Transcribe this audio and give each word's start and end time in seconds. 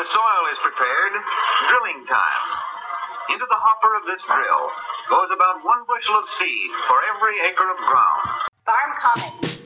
the 0.00 0.08
soil 0.16 0.44
is 0.48 0.56
prepared, 0.64 1.12
drilling 1.68 2.00
time. 2.08 2.44
Into 3.36 3.44
the 3.44 3.60
hopper 3.60 3.92
of 4.00 4.02
this 4.08 4.22
drill 4.24 4.64
goes 5.12 5.28
about 5.28 5.60
one 5.62 5.84
bushel 5.84 6.16
of 6.16 6.24
seed 6.40 6.70
for 6.88 7.04
every 7.12 7.36
acre 7.44 7.68
of 7.68 7.76
ground. 7.84 8.24
Farm 8.64 8.96
Commons. 8.96 9.60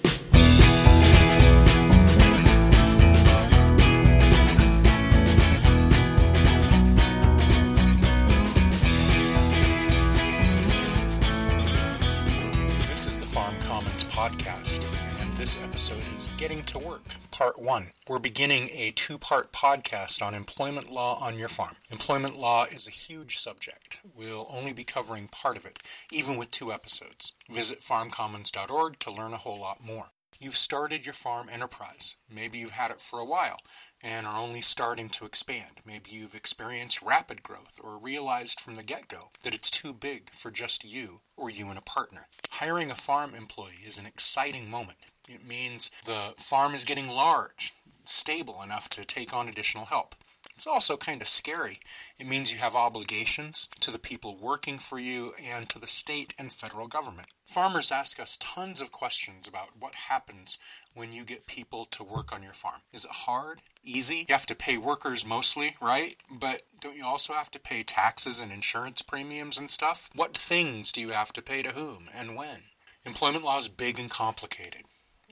This 12.90 13.06
is 13.06 13.18
the 13.18 13.26
Farm 13.26 13.54
Commons 13.68 14.02
podcast, 14.02 14.90
and 15.20 15.32
this 15.34 15.62
episode 15.62 16.02
is 16.16 16.32
Getting 16.36 16.64
to 16.64 16.80
Work, 16.80 17.06
Part 17.34 17.60
1. 17.60 17.90
We're 18.06 18.20
beginning 18.20 18.70
a 18.70 18.92
two 18.92 19.18
part 19.18 19.52
podcast 19.52 20.24
on 20.24 20.34
employment 20.34 20.92
law 20.92 21.18
on 21.20 21.36
your 21.36 21.48
farm. 21.48 21.74
Employment 21.90 22.38
law 22.38 22.62
is 22.62 22.86
a 22.86 22.92
huge 22.92 23.38
subject. 23.38 24.02
We'll 24.16 24.46
only 24.48 24.72
be 24.72 24.84
covering 24.84 25.26
part 25.26 25.56
of 25.56 25.66
it, 25.66 25.80
even 26.12 26.36
with 26.36 26.52
two 26.52 26.72
episodes. 26.72 27.32
Visit 27.50 27.80
farmcommons.org 27.80 29.00
to 29.00 29.10
learn 29.10 29.32
a 29.32 29.38
whole 29.38 29.58
lot 29.58 29.84
more. 29.84 30.10
You've 30.40 30.56
started 30.56 31.06
your 31.06 31.14
farm 31.14 31.48
enterprise. 31.50 32.16
Maybe 32.32 32.58
you've 32.58 32.72
had 32.72 32.90
it 32.90 33.00
for 33.00 33.18
a 33.18 33.24
while 33.24 33.58
and 34.02 34.26
are 34.26 34.38
only 34.38 34.60
starting 34.60 35.08
to 35.08 35.24
expand. 35.24 35.80
Maybe 35.86 36.10
you've 36.10 36.34
experienced 36.34 37.02
rapid 37.02 37.42
growth 37.42 37.78
or 37.82 37.96
realized 37.98 38.60
from 38.60 38.76
the 38.76 38.82
get 38.82 39.08
go 39.08 39.30
that 39.42 39.54
it's 39.54 39.70
too 39.70 39.94
big 39.94 40.30
for 40.30 40.50
just 40.50 40.84
you 40.84 41.20
or 41.36 41.48
you 41.48 41.68
and 41.70 41.78
a 41.78 41.82
partner. 41.82 42.26
Hiring 42.50 42.90
a 42.90 42.94
farm 42.94 43.34
employee 43.34 43.82
is 43.86 43.98
an 43.98 44.06
exciting 44.06 44.70
moment. 44.70 44.98
It 45.28 45.46
means 45.46 45.90
the 46.04 46.34
farm 46.36 46.74
is 46.74 46.84
getting 46.84 47.08
large, 47.08 47.72
stable 48.04 48.60
enough 48.62 48.88
to 48.90 49.04
take 49.04 49.32
on 49.32 49.48
additional 49.48 49.86
help. 49.86 50.14
It's 50.56 50.66
also 50.68 50.96
kind 50.96 51.20
of 51.20 51.28
scary. 51.28 51.80
It 52.18 52.28
means 52.28 52.52
you 52.52 52.58
have 52.58 52.76
obligations 52.76 53.68
to 53.80 53.90
the 53.90 53.98
people 53.98 54.36
working 54.40 54.78
for 54.78 55.00
you 55.00 55.32
and 55.42 55.68
to 55.68 55.80
the 55.80 55.88
state 55.88 56.32
and 56.38 56.52
federal 56.52 56.86
government. 56.86 57.26
Farmers 57.44 57.90
ask 57.90 58.20
us 58.20 58.38
tons 58.40 58.80
of 58.80 58.92
questions 58.92 59.48
about 59.48 59.70
what 59.78 59.94
happens 59.94 60.58
when 60.94 61.12
you 61.12 61.24
get 61.24 61.48
people 61.48 61.84
to 61.86 62.04
work 62.04 62.32
on 62.32 62.42
your 62.42 62.52
farm. 62.52 62.82
Is 62.92 63.04
it 63.04 63.10
hard? 63.10 63.62
Easy? 63.82 64.24
You 64.28 64.32
have 64.32 64.46
to 64.46 64.54
pay 64.54 64.78
workers 64.78 65.26
mostly, 65.26 65.76
right? 65.82 66.16
But 66.30 66.62
don't 66.80 66.96
you 66.96 67.04
also 67.04 67.32
have 67.32 67.50
to 67.50 67.58
pay 67.58 67.82
taxes 67.82 68.40
and 68.40 68.52
insurance 68.52 69.02
premiums 69.02 69.58
and 69.58 69.70
stuff? 69.70 70.08
What 70.14 70.36
things 70.36 70.92
do 70.92 71.00
you 71.00 71.10
have 71.10 71.32
to 71.32 71.42
pay 71.42 71.62
to 71.62 71.70
whom 71.70 72.08
and 72.14 72.36
when? 72.36 72.60
Employment 73.04 73.44
law 73.44 73.58
is 73.58 73.68
big 73.68 73.98
and 73.98 74.08
complicated, 74.08 74.82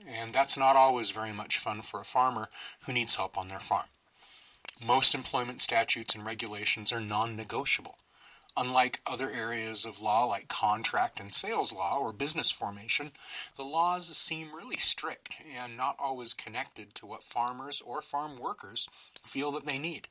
and 0.05 0.31
that's 0.33 0.57
not 0.57 0.75
always 0.75 1.09
very 1.09 1.33
much 1.33 1.57
fun 1.57 1.81
for 1.81 1.99
a 1.99 2.03
farmer 2.05 2.49
who 2.85 2.93
needs 2.93 3.15
help 3.15 3.37
on 3.37 3.47
their 3.47 3.59
farm. 3.59 3.87
Most 4.85 5.15
employment 5.15 5.61
statutes 5.61 6.15
and 6.15 6.25
regulations 6.25 6.91
are 6.91 6.99
non 6.99 7.35
negotiable. 7.35 7.97
Unlike 8.55 8.99
other 9.07 9.31
areas 9.31 9.83
of 9.83 10.01
law 10.01 10.25
like 10.25 10.47
contract 10.47 11.19
and 11.19 11.33
sales 11.33 11.73
law 11.73 11.97
or 11.97 12.13
business 12.13 12.51
formation, 12.51 13.11
the 13.55 13.63
laws 13.63 14.15
seem 14.15 14.53
really 14.53 14.77
strict 14.77 15.37
and 15.57 15.75
not 15.75 15.95
always 15.99 16.33
connected 16.33 16.93
to 16.95 17.05
what 17.07 17.23
farmers 17.23 17.81
or 17.81 18.01
farm 18.01 18.37
workers 18.37 18.87
feel 19.25 19.51
that 19.51 19.65
they 19.65 19.79
need. 19.79 20.07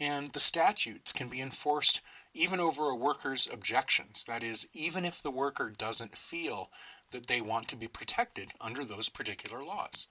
And 0.00 0.32
the 0.32 0.40
statutes 0.40 1.12
can 1.12 1.28
be 1.28 1.40
enforced 1.40 2.02
even 2.32 2.60
over 2.60 2.90
a 2.90 2.94
worker's 2.94 3.48
objections, 3.50 4.24
that 4.24 4.42
is, 4.42 4.68
even 4.74 5.04
if 5.04 5.22
the 5.22 5.30
worker 5.30 5.72
doesn't 5.76 6.18
feel 6.18 6.70
that 7.10 7.26
they 7.26 7.40
want 7.40 7.68
to 7.68 7.76
be 7.76 7.88
protected 7.88 8.50
under 8.60 8.84
those 8.84 9.08
particular 9.08 9.64
laws. 9.64 10.06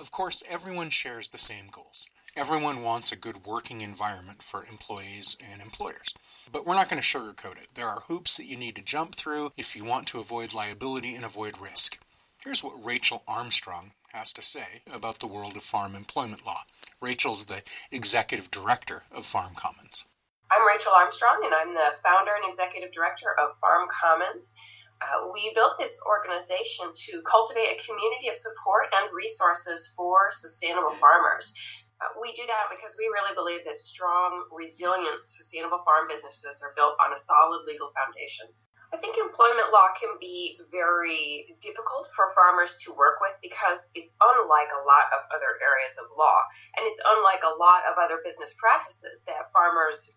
Of 0.00 0.10
course, 0.10 0.42
everyone 0.48 0.90
shares 0.90 1.28
the 1.28 1.38
same 1.38 1.66
goals. 1.70 2.08
Everyone 2.38 2.84
wants 2.84 3.10
a 3.10 3.16
good 3.16 3.44
working 3.46 3.80
environment 3.80 4.44
for 4.44 4.64
employees 4.64 5.36
and 5.50 5.60
employers. 5.60 6.14
But 6.52 6.64
we're 6.64 6.76
not 6.76 6.88
going 6.88 7.02
to 7.02 7.06
sugarcoat 7.06 7.60
it. 7.60 7.74
There 7.74 7.88
are 7.88 8.02
hoops 8.06 8.36
that 8.36 8.46
you 8.46 8.56
need 8.56 8.76
to 8.76 8.82
jump 8.82 9.16
through 9.16 9.50
if 9.56 9.74
you 9.74 9.84
want 9.84 10.06
to 10.06 10.20
avoid 10.20 10.54
liability 10.54 11.16
and 11.16 11.24
avoid 11.24 11.60
risk. 11.60 11.98
Here's 12.44 12.62
what 12.62 12.84
Rachel 12.84 13.24
Armstrong 13.26 13.90
has 14.12 14.32
to 14.34 14.42
say 14.42 14.82
about 14.94 15.18
the 15.18 15.26
world 15.26 15.56
of 15.56 15.64
farm 15.64 15.96
employment 15.96 16.46
law. 16.46 16.62
Rachel's 17.00 17.46
the 17.46 17.60
executive 17.90 18.52
director 18.52 19.02
of 19.10 19.26
Farm 19.26 19.54
Commons. 19.56 20.06
I'm 20.52 20.64
Rachel 20.64 20.92
Armstrong, 20.96 21.42
and 21.44 21.52
I'm 21.52 21.74
the 21.74 21.98
founder 22.04 22.30
and 22.40 22.48
executive 22.48 22.92
director 22.92 23.34
of 23.36 23.58
Farm 23.60 23.88
Commons. 23.90 24.54
Uh, 25.02 25.30
we 25.32 25.52
built 25.54 25.78
this 25.78 25.98
organization 26.06 26.86
to 26.94 27.22
cultivate 27.22 27.78
a 27.78 27.82
community 27.86 28.28
of 28.30 28.36
support 28.36 28.86
and 28.94 29.14
resources 29.14 29.92
for 29.96 30.30
sustainable 30.32 30.90
farmers. 30.90 31.54
Uh, 31.98 32.14
we 32.22 32.30
do 32.38 32.46
that 32.46 32.70
because 32.70 32.94
we 32.94 33.10
really 33.10 33.34
believe 33.34 33.66
that 33.66 33.74
strong, 33.74 34.46
resilient, 34.54 35.26
sustainable 35.26 35.82
farm 35.82 36.06
businesses 36.06 36.62
are 36.62 36.70
built 36.78 36.94
on 37.02 37.10
a 37.10 37.18
solid 37.18 37.66
legal 37.66 37.90
foundation. 37.90 38.46
I 38.88 38.96
think 38.96 39.20
employment 39.20 39.68
law 39.68 39.92
can 39.98 40.16
be 40.16 40.56
very 40.72 41.52
difficult 41.60 42.08
for 42.16 42.32
farmers 42.32 42.78
to 42.88 42.96
work 42.96 43.20
with 43.20 43.36
because 43.44 43.90
it's 43.92 44.16
unlike 44.16 44.72
a 44.72 44.86
lot 44.88 45.12
of 45.12 45.28
other 45.28 45.60
areas 45.60 46.00
of 46.00 46.08
law, 46.16 46.40
and 46.78 46.88
it's 46.88 47.02
unlike 47.04 47.44
a 47.44 47.52
lot 47.60 47.84
of 47.84 48.00
other 48.00 48.24
business 48.24 48.56
practices 48.56 49.28
that 49.28 49.52
farmers 49.52 50.08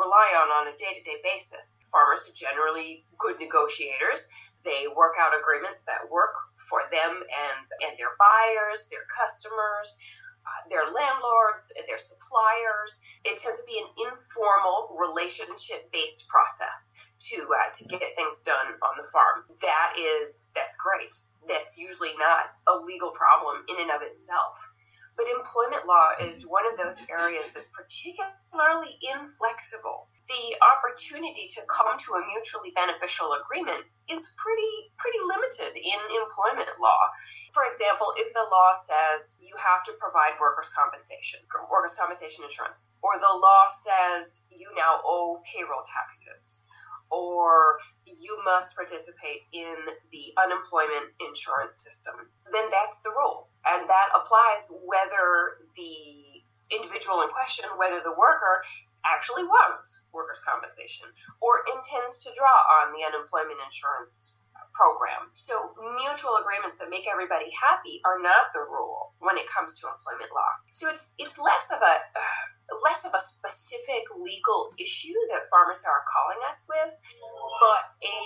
rely 0.00 0.32
on 0.32 0.48
on 0.48 0.72
a 0.72 0.74
day 0.80 0.96
to 0.96 1.02
day 1.04 1.20
basis. 1.20 1.76
Farmers 1.92 2.24
are 2.24 2.32
generally 2.32 3.04
good 3.20 3.36
negotiators, 3.36 4.32
they 4.66 4.90
work 4.90 5.14
out 5.14 5.30
agreements 5.30 5.86
that 5.86 6.02
work 6.10 6.34
for 6.66 6.82
them 6.90 7.22
and, 7.22 7.64
and 7.86 7.94
their 7.94 8.18
buyers, 8.18 8.90
their 8.90 9.06
customers 9.14 9.94
their 10.70 10.86
landlords, 10.90 11.72
their 11.86 11.98
suppliers. 11.98 13.00
It 13.24 13.38
tends 13.38 13.58
to 13.58 13.66
be 13.66 13.78
an 13.78 13.88
informal, 14.10 14.96
relationship-based 14.98 16.28
process 16.28 16.94
to 17.32 17.48
uh, 17.48 17.72
to 17.72 17.84
get 17.88 18.14
things 18.14 18.42
done 18.44 18.76
on 18.82 18.94
the 19.00 19.08
farm. 19.08 19.44
That 19.62 19.96
is 19.96 20.50
that's 20.54 20.76
great. 20.76 21.14
That's 21.48 21.78
usually 21.78 22.12
not 22.18 22.52
a 22.66 22.84
legal 22.84 23.10
problem 23.10 23.64
in 23.68 23.80
and 23.80 23.90
of 23.90 24.02
itself. 24.02 24.58
But 25.16 25.32
employment 25.32 25.88
law 25.88 26.12
is 26.20 26.44
one 26.44 26.68
of 26.68 26.76
those 26.76 27.00
areas 27.08 27.48
that's 27.48 27.72
particularly 27.72 29.00
inflexible. 29.00 30.12
The 30.28 30.60
opportunity 30.60 31.48
to 31.56 31.64
come 31.72 31.96
to 31.96 32.20
a 32.20 32.26
mutually 32.26 32.76
beneficial 32.76 33.32
agreement 33.40 33.88
is 34.12 34.28
pretty 34.36 34.72
pretty 35.00 35.18
limited 35.24 35.72
in 35.72 36.00
employment 36.20 36.68
law. 36.76 37.00
For 37.56 37.64
example, 37.72 38.12
if 38.20 38.36
the 38.36 38.44
law 38.52 38.76
says 38.76 39.32
you 39.40 39.56
have 39.56 39.80
to 39.88 39.96
provide 39.96 40.36
workers' 40.36 40.68
compensation, 40.76 41.40
workers' 41.72 41.96
compensation 41.96 42.44
insurance, 42.44 42.92
or 43.00 43.16
the 43.16 43.32
law 43.32 43.64
says 43.72 44.44
you 44.52 44.68
now 44.76 45.00
owe 45.00 45.40
payroll 45.48 45.80
taxes, 45.88 46.60
or 47.08 47.80
you 48.04 48.36
must 48.44 48.76
participate 48.76 49.48
in 49.56 49.88
the 50.12 50.36
unemployment 50.36 51.16
insurance 51.16 51.80
system, 51.80 52.28
then 52.52 52.68
that's 52.68 53.00
the 53.00 53.16
rule. 53.16 53.48
And 53.64 53.88
that 53.88 54.12
applies 54.12 54.68
whether 54.84 55.64
the 55.80 56.44
individual 56.68 57.24
in 57.24 57.32
question, 57.32 57.72
whether 57.80 58.04
the 58.04 58.12
worker 58.12 58.68
actually 59.08 59.48
wants 59.48 60.04
workers' 60.12 60.44
compensation 60.44 61.08
or 61.40 61.64
intends 61.72 62.20
to 62.20 62.36
draw 62.36 62.84
on 62.84 62.92
the 62.92 63.00
unemployment 63.00 63.64
insurance 63.64 64.36
program. 64.76 65.32
So 65.32 65.72
mutual 65.96 66.36
agreements 66.36 66.76
that 66.78 66.92
make 66.92 67.08
everybody 67.08 67.48
happy 67.56 68.04
are 68.04 68.20
not 68.20 68.52
the 68.52 68.60
rule 68.60 69.16
when 69.24 69.40
it 69.40 69.48
comes 69.48 69.80
to 69.80 69.88
employment 69.88 70.30
law. 70.36 70.52
So 70.70 70.92
it's 70.92 71.16
it's 71.16 71.40
less 71.40 71.72
of 71.72 71.80
a 71.80 71.96
uh, 72.12 72.44
less 72.84 73.08
of 73.08 73.16
a 73.16 73.22
specific 73.22 74.04
legal 74.20 74.76
issue 74.76 75.16
that 75.32 75.48
farmers 75.48 75.80
are 75.88 76.04
calling 76.04 76.40
us 76.44 76.68
with, 76.68 76.92
but 77.58 77.82
a 78.04 78.18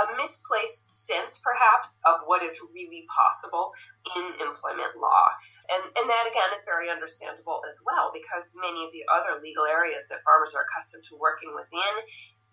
a 0.00 0.04
misplaced 0.16 1.04
sense 1.04 1.36
perhaps 1.44 2.00
of 2.08 2.24
what 2.24 2.40
is 2.40 2.56
really 2.72 3.04
possible 3.12 3.76
in 4.16 4.24
employment 4.40 4.96
law. 4.96 5.28
And, 5.70 5.86
and 5.86 6.06
that 6.10 6.26
again 6.26 6.50
is 6.50 6.66
very 6.66 6.90
understandable 6.90 7.62
as 7.68 7.78
well 7.86 8.10
because 8.10 8.50
many 8.58 8.82
of 8.82 8.90
the 8.90 9.06
other 9.06 9.38
legal 9.38 9.66
areas 9.70 10.10
that 10.10 10.24
farmers 10.26 10.50
are 10.56 10.66
accustomed 10.66 11.06
to 11.12 11.14
working 11.14 11.54
within 11.54 11.94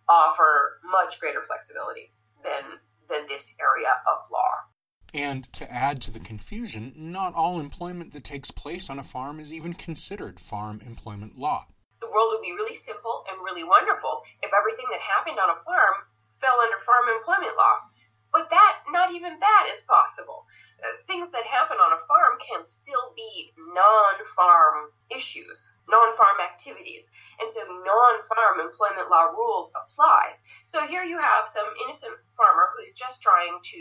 offer 0.05 0.79
much 0.85 1.19
greater 1.19 1.41
flexibility 1.49 2.13
than 2.45 2.77
than 3.09 3.27
this 3.27 3.55
area 3.59 3.91
of 4.07 4.29
law. 4.31 4.67
And 5.13 5.51
to 5.53 5.71
add 5.71 6.01
to 6.01 6.11
the 6.11 6.19
confusion, 6.19 6.93
not 6.95 7.33
all 7.33 7.59
employment 7.59 8.13
that 8.13 8.23
takes 8.23 8.51
place 8.51 8.89
on 8.89 8.99
a 8.99 9.03
farm 9.03 9.39
is 9.39 9.53
even 9.53 9.73
considered 9.73 10.39
farm 10.39 10.81
employment 10.85 11.37
law. 11.37 11.67
The 11.99 12.11
world 12.11 12.35
would 12.35 12.43
be 12.43 12.51
really 12.51 12.75
simple 12.75 13.23
and 13.29 13.41
really 13.41 13.63
wonderful 13.63 14.21
if 14.43 14.51
everything 14.53 14.85
that 14.91 15.01
happened 15.01 15.39
on 15.39 15.49
a 15.49 15.63
farm 15.63 15.95
fell 16.41 16.59
under 16.59 16.77
farm 16.85 17.07
employment 17.09 17.57
law. 17.57 17.87
But 18.31 18.49
that, 18.51 18.83
not 18.91 19.15
even 19.15 19.39
that 19.39 19.63
is 19.73 19.81
possible. 19.87 20.45
Uh, 20.77 20.93
things 21.07 21.31
that 21.31 21.41
happen 21.47 21.77
on 21.81 21.97
a 21.97 22.05
farm 22.05 22.37
can 22.37 22.61
still 22.67 23.13
be 23.15 23.49
non 23.57 24.15
farm 24.35 24.93
issues, 25.09 25.73
non 25.89 26.13
farm 26.13 26.37
activities. 26.43 27.11
And 27.39 27.49
so 27.51 27.61
non 27.61 28.15
farm 28.25 28.61
employment 28.61 29.09
law 29.09 29.29
rules 29.29 29.71
apply. 29.77 30.37
So 30.65 30.85
here 30.87 31.03
you 31.03 31.17
have 31.17 31.45
some 31.45 31.67
innocent 31.85 32.13
farmer 32.35 32.73
who's 32.73 32.93
just 32.93 33.21
trying 33.21 33.61
to, 33.77 33.79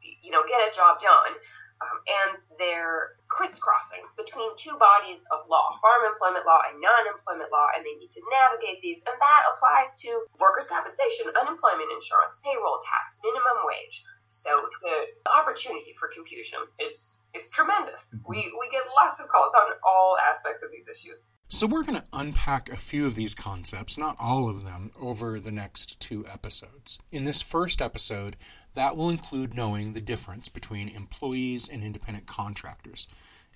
you 0.00 0.30
know, 0.30 0.44
get 0.46 0.60
a 0.60 0.70
job 0.74 1.00
done. 1.00 1.34
Um, 1.78 2.02
and 2.10 2.32
they're 2.58 3.14
crisscrossing 3.30 4.02
between 4.18 4.50
two 4.58 4.74
bodies 4.82 5.22
of 5.30 5.46
law 5.46 5.78
farm 5.78 6.10
employment 6.10 6.42
law 6.42 6.58
and 6.66 6.82
non 6.82 7.06
employment 7.06 7.54
law, 7.54 7.70
and 7.70 7.86
they 7.86 7.94
need 8.02 8.10
to 8.18 8.22
navigate 8.26 8.82
these. 8.82 9.06
And 9.06 9.14
that 9.14 9.42
applies 9.54 9.94
to 10.02 10.26
workers' 10.42 10.66
compensation, 10.66 11.30
unemployment 11.38 11.86
insurance, 11.94 12.42
payroll 12.42 12.82
tax, 12.82 13.22
minimum 13.22 13.62
wage. 13.62 14.02
So 14.28 14.50
the 14.82 15.30
opportunity 15.30 15.94
for 15.98 16.08
confusion 16.08 16.60
is 16.78 17.16
is 17.34 17.48
tremendous. 17.48 18.14
Mm-hmm. 18.14 18.28
We 18.28 18.36
we 18.36 18.68
get 18.70 18.82
lots 19.02 19.20
of 19.20 19.28
calls 19.28 19.52
on 19.54 19.72
all 19.84 20.16
aspects 20.30 20.62
of 20.62 20.70
these 20.70 20.86
issues. 20.86 21.30
So 21.48 21.66
we're 21.66 21.82
going 21.82 21.98
to 21.98 22.06
unpack 22.12 22.68
a 22.68 22.76
few 22.76 23.06
of 23.06 23.14
these 23.14 23.34
concepts, 23.34 23.96
not 23.96 24.16
all 24.20 24.50
of 24.50 24.64
them, 24.64 24.90
over 25.00 25.40
the 25.40 25.50
next 25.50 25.98
two 25.98 26.26
episodes. 26.30 26.98
In 27.10 27.24
this 27.24 27.40
first 27.40 27.80
episode, 27.80 28.36
that 28.74 28.96
will 28.96 29.08
include 29.08 29.54
knowing 29.54 29.94
the 29.94 30.00
difference 30.00 30.50
between 30.50 30.90
employees 30.90 31.66
and 31.66 31.82
independent 31.82 32.26
contractors 32.26 33.08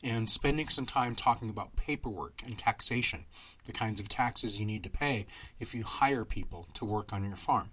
and 0.02 0.28
spending 0.28 0.68
some 0.68 0.86
time 0.86 1.14
talking 1.14 1.50
about 1.50 1.76
paperwork 1.76 2.40
and 2.44 2.56
taxation, 2.58 3.26
the 3.66 3.72
kinds 3.72 4.00
of 4.00 4.08
taxes 4.08 4.58
you 4.58 4.66
need 4.66 4.82
to 4.82 4.90
pay 4.90 5.26
if 5.60 5.74
you 5.74 5.84
hire 5.84 6.24
people 6.24 6.66
to 6.74 6.84
work 6.84 7.12
on 7.12 7.24
your 7.24 7.36
farm. 7.36 7.70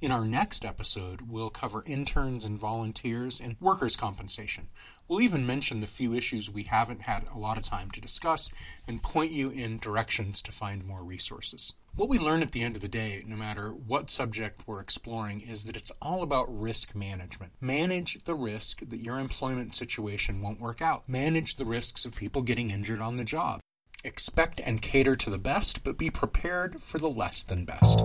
In 0.00 0.10
our 0.10 0.24
next 0.24 0.64
episode, 0.64 1.30
we'll 1.30 1.50
cover 1.50 1.84
interns 1.86 2.44
and 2.44 2.58
volunteers 2.58 3.40
and 3.40 3.56
workers' 3.60 3.96
compensation. 3.96 4.68
We'll 5.06 5.20
even 5.20 5.46
mention 5.46 5.80
the 5.80 5.86
few 5.86 6.12
issues 6.12 6.50
we 6.50 6.64
haven't 6.64 7.02
had 7.02 7.26
a 7.32 7.38
lot 7.38 7.56
of 7.56 7.64
time 7.64 7.90
to 7.92 8.00
discuss 8.00 8.50
and 8.88 9.02
point 9.02 9.30
you 9.30 9.50
in 9.50 9.78
directions 9.78 10.42
to 10.42 10.52
find 10.52 10.84
more 10.84 11.04
resources. 11.04 11.74
What 11.94 12.08
we 12.08 12.18
learn 12.18 12.42
at 12.42 12.52
the 12.52 12.62
end 12.62 12.76
of 12.76 12.82
the 12.82 12.88
day, 12.88 13.22
no 13.26 13.36
matter 13.36 13.70
what 13.70 14.10
subject 14.10 14.66
we're 14.66 14.80
exploring, 14.80 15.40
is 15.40 15.64
that 15.64 15.76
it's 15.76 15.92
all 16.00 16.22
about 16.22 16.46
risk 16.48 16.94
management. 16.94 17.52
Manage 17.60 18.24
the 18.24 18.34
risk 18.34 18.88
that 18.88 19.04
your 19.04 19.18
employment 19.18 19.74
situation 19.74 20.40
won't 20.40 20.60
work 20.60 20.80
out. 20.80 21.08
Manage 21.08 21.56
the 21.56 21.66
risks 21.66 22.06
of 22.06 22.16
people 22.16 22.40
getting 22.42 22.70
injured 22.70 23.00
on 23.00 23.18
the 23.18 23.24
job. 23.24 23.60
Expect 24.04 24.60
and 24.64 24.82
cater 24.82 25.14
to 25.16 25.30
the 25.30 25.38
best, 25.38 25.84
but 25.84 25.98
be 25.98 26.10
prepared 26.10 26.80
for 26.80 26.98
the 26.98 27.10
less 27.10 27.42
than 27.42 27.64
best. 27.64 28.02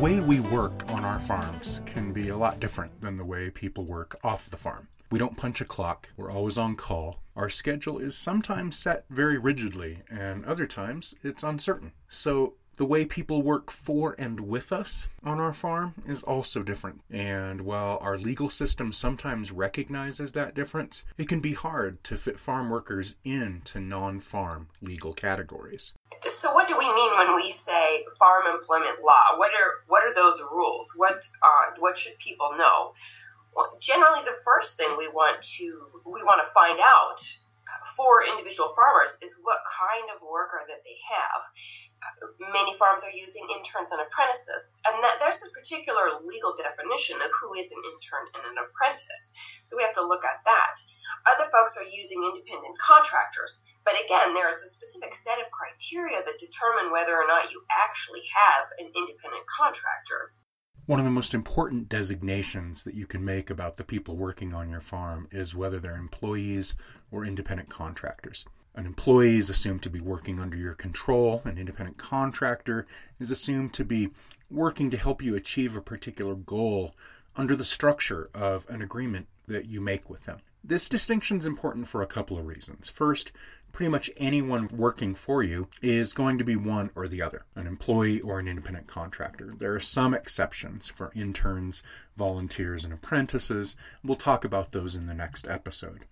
Way 0.00 0.18
we 0.18 0.40
work 0.40 0.90
on 0.92 1.04
our 1.04 1.18
farms 1.18 1.82
can 1.84 2.10
be 2.10 2.30
a 2.30 2.36
lot 2.36 2.58
different 2.58 3.02
than 3.02 3.18
the 3.18 3.24
way 3.24 3.50
people 3.50 3.84
work 3.84 4.16
off 4.24 4.48
the 4.48 4.56
farm. 4.56 4.88
We 5.10 5.18
don't 5.18 5.36
punch 5.36 5.60
a 5.60 5.66
clock, 5.66 6.08
we're 6.16 6.30
always 6.30 6.56
on 6.56 6.74
call. 6.76 7.20
Our 7.36 7.50
schedule 7.50 7.98
is 7.98 8.16
sometimes 8.16 8.78
set 8.78 9.04
very 9.10 9.36
rigidly, 9.36 9.98
and 10.10 10.46
other 10.46 10.66
times 10.66 11.14
it's 11.22 11.42
uncertain. 11.42 11.92
So 12.08 12.54
the 12.80 12.86
way 12.86 13.04
people 13.04 13.42
work 13.42 13.70
for 13.70 14.16
and 14.18 14.40
with 14.40 14.72
us 14.72 15.10
on 15.22 15.38
our 15.38 15.52
farm 15.52 15.92
is 16.08 16.22
also 16.22 16.62
different. 16.62 16.98
And 17.10 17.60
while 17.60 17.98
our 18.00 18.16
legal 18.16 18.48
system 18.48 18.90
sometimes 18.90 19.52
recognizes 19.52 20.32
that 20.32 20.54
difference, 20.54 21.04
it 21.18 21.28
can 21.28 21.40
be 21.40 21.52
hard 21.52 22.02
to 22.04 22.16
fit 22.16 22.38
farm 22.38 22.70
workers 22.70 23.16
into 23.22 23.80
non 23.80 24.18
farm 24.18 24.68
legal 24.80 25.12
categories. 25.12 25.92
So, 26.24 26.54
what 26.54 26.68
do 26.68 26.78
we 26.78 26.88
mean 26.94 27.12
when 27.18 27.36
we 27.36 27.50
say 27.50 28.02
farm 28.18 28.44
employment 28.46 29.04
law? 29.04 29.36
What 29.36 29.50
are 29.50 29.84
what 29.88 30.02
are 30.04 30.14
those 30.14 30.40
rules? 30.50 30.90
What 30.96 31.22
uh, 31.42 31.76
what 31.80 31.98
should 31.98 32.16
people 32.16 32.52
know? 32.56 32.94
Well, 33.54 33.76
generally, 33.78 34.24
the 34.24 34.40
first 34.42 34.78
thing 34.78 34.88
we 34.96 35.08
want 35.08 35.42
to 35.60 35.66
we 36.06 36.22
want 36.22 36.40
to 36.40 36.48
find 36.54 36.80
out 36.80 37.20
for 37.94 38.24
individual 38.24 38.72
farmers 38.72 39.20
is 39.20 39.36
what 39.42 39.60
kind 39.68 40.08
of 40.16 40.24
worker 40.24 40.64
that 40.64 40.80
they 40.80 40.96
have 41.04 41.44
many 42.40 42.76
farms 42.80 43.04
are 43.04 43.12
using 43.12 43.44
interns 43.52 43.92
and 43.92 44.00
apprentices, 44.00 44.76
and 44.88 44.98
that 45.04 45.20
there's 45.20 45.44
a 45.44 45.52
particular 45.52 46.20
legal 46.24 46.56
definition 46.56 47.20
of 47.20 47.30
who 47.40 47.54
is 47.54 47.70
an 47.72 47.82
intern 47.92 48.26
and 48.34 48.44
an 48.50 48.58
apprentice. 48.60 49.34
So 49.68 49.76
we 49.76 49.84
have 49.84 49.96
to 50.00 50.06
look 50.06 50.24
at 50.24 50.40
that. 50.44 50.76
Other 51.28 51.50
folks 51.52 51.76
are 51.76 51.84
using 51.84 52.24
independent 52.24 52.76
contractors, 52.80 53.64
but 53.84 53.94
again, 54.00 54.32
there 54.32 54.48
is 54.48 54.60
a 54.62 54.72
specific 54.72 55.14
set 55.14 55.40
of 55.40 55.52
criteria 55.52 56.24
that 56.24 56.40
determine 56.40 56.92
whether 56.92 57.16
or 57.16 57.28
not 57.28 57.52
you 57.52 57.60
actually 57.68 58.24
have 58.32 58.72
an 58.78 58.88
independent 58.92 59.44
contractor. 59.48 60.32
One 60.86 60.98
of 60.98 61.04
the 61.04 61.10
most 61.10 61.34
important 61.34 61.88
designations 61.88 62.82
that 62.84 62.94
you 62.94 63.06
can 63.06 63.24
make 63.24 63.50
about 63.50 63.76
the 63.76 63.84
people 63.84 64.16
working 64.16 64.54
on 64.54 64.70
your 64.70 64.80
farm 64.80 65.28
is 65.30 65.54
whether 65.54 65.78
they're 65.78 65.96
employees 65.96 66.74
or 67.10 67.24
independent 67.24 67.68
contractors. 67.68 68.44
An 68.74 68.86
employee 68.86 69.36
is 69.36 69.50
assumed 69.50 69.82
to 69.82 69.90
be 69.90 70.00
working 70.00 70.38
under 70.38 70.56
your 70.56 70.74
control. 70.74 71.42
An 71.44 71.58
independent 71.58 71.98
contractor 71.98 72.86
is 73.18 73.30
assumed 73.30 73.72
to 73.74 73.84
be 73.84 74.10
working 74.50 74.90
to 74.90 74.96
help 74.96 75.22
you 75.22 75.34
achieve 75.34 75.76
a 75.76 75.80
particular 75.80 76.34
goal 76.34 76.94
under 77.36 77.56
the 77.56 77.64
structure 77.64 78.30
of 78.34 78.68
an 78.68 78.82
agreement 78.82 79.26
that 79.46 79.66
you 79.66 79.80
make 79.80 80.08
with 80.08 80.24
them. 80.24 80.38
This 80.62 80.88
distinction 80.88 81.38
is 81.38 81.46
important 81.46 81.88
for 81.88 82.02
a 82.02 82.06
couple 82.06 82.38
of 82.38 82.46
reasons. 82.46 82.88
First, 82.88 83.32
pretty 83.72 83.90
much 83.90 84.10
anyone 84.16 84.68
working 84.68 85.14
for 85.14 85.42
you 85.42 85.68
is 85.80 86.12
going 86.12 86.38
to 86.38 86.44
be 86.44 86.56
one 86.56 86.90
or 86.94 87.08
the 87.08 87.22
other, 87.22 87.44
an 87.54 87.66
employee 87.66 88.20
or 88.20 88.38
an 88.38 88.48
independent 88.48 88.86
contractor. 88.86 89.54
There 89.56 89.74
are 89.74 89.80
some 89.80 90.12
exceptions 90.12 90.88
for 90.88 91.12
interns, 91.14 91.82
volunteers, 92.16 92.84
and 92.84 92.92
apprentices. 92.92 93.76
We'll 94.04 94.16
talk 94.16 94.44
about 94.44 94.72
those 94.72 94.96
in 94.96 95.06
the 95.06 95.14
next 95.14 95.48
episode. 95.48 96.04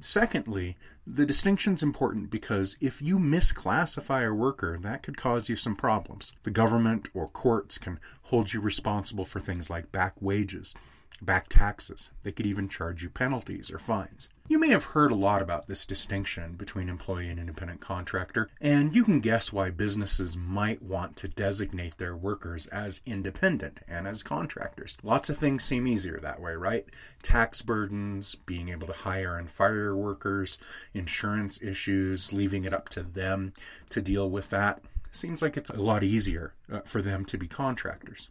Secondly, 0.00 0.76
the 1.06 1.26
distinction 1.26 1.74
is 1.74 1.82
important 1.82 2.30
because 2.30 2.76
if 2.80 3.02
you 3.02 3.18
misclassify 3.18 4.28
a 4.28 4.32
worker, 4.32 4.78
that 4.82 5.02
could 5.02 5.16
cause 5.16 5.48
you 5.48 5.56
some 5.56 5.74
problems. 5.74 6.32
The 6.44 6.50
government 6.50 7.08
or 7.12 7.28
courts 7.28 7.78
can 7.78 7.98
hold 8.22 8.52
you 8.52 8.60
responsible 8.60 9.24
for 9.24 9.40
things 9.40 9.68
like 9.68 9.90
back 9.90 10.14
wages 10.20 10.74
back 11.24 11.48
taxes. 11.48 12.10
They 12.22 12.32
could 12.32 12.46
even 12.46 12.68
charge 12.68 13.02
you 13.02 13.10
penalties 13.10 13.70
or 13.70 13.78
fines. 13.78 14.28
You 14.48 14.58
may 14.58 14.68
have 14.68 14.84
heard 14.84 15.10
a 15.10 15.14
lot 15.14 15.40
about 15.40 15.66
this 15.66 15.86
distinction 15.86 16.54
between 16.54 16.88
employee 16.88 17.28
and 17.28 17.38
independent 17.38 17.80
contractor, 17.80 18.50
and 18.60 18.94
you 18.94 19.04
can 19.04 19.20
guess 19.20 19.52
why 19.52 19.70
businesses 19.70 20.36
might 20.36 20.82
want 20.82 21.16
to 21.16 21.28
designate 21.28 21.96
their 21.96 22.16
workers 22.16 22.66
as 22.66 23.02
independent 23.06 23.80
and 23.88 24.06
as 24.06 24.22
contractors. 24.22 24.98
Lots 25.02 25.30
of 25.30 25.38
things 25.38 25.64
seem 25.64 25.86
easier 25.86 26.18
that 26.20 26.40
way, 26.40 26.54
right? 26.54 26.84
Tax 27.22 27.62
burdens, 27.62 28.34
being 28.34 28.68
able 28.68 28.88
to 28.88 28.92
hire 28.92 29.38
and 29.38 29.50
fire 29.50 29.96
workers, 29.96 30.58
insurance 30.92 31.62
issues, 31.62 32.32
leaving 32.32 32.64
it 32.64 32.74
up 32.74 32.88
to 32.90 33.02
them 33.02 33.52
to 33.90 34.02
deal 34.02 34.28
with 34.28 34.50
that. 34.50 34.82
Seems 35.12 35.40
like 35.40 35.56
it's 35.56 35.70
a 35.70 35.76
lot 35.76 36.02
easier 36.02 36.54
uh, 36.70 36.80
for 36.80 37.00
them 37.00 37.24
to 37.26 37.38
be 37.38 37.46
contractors. 37.46 38.28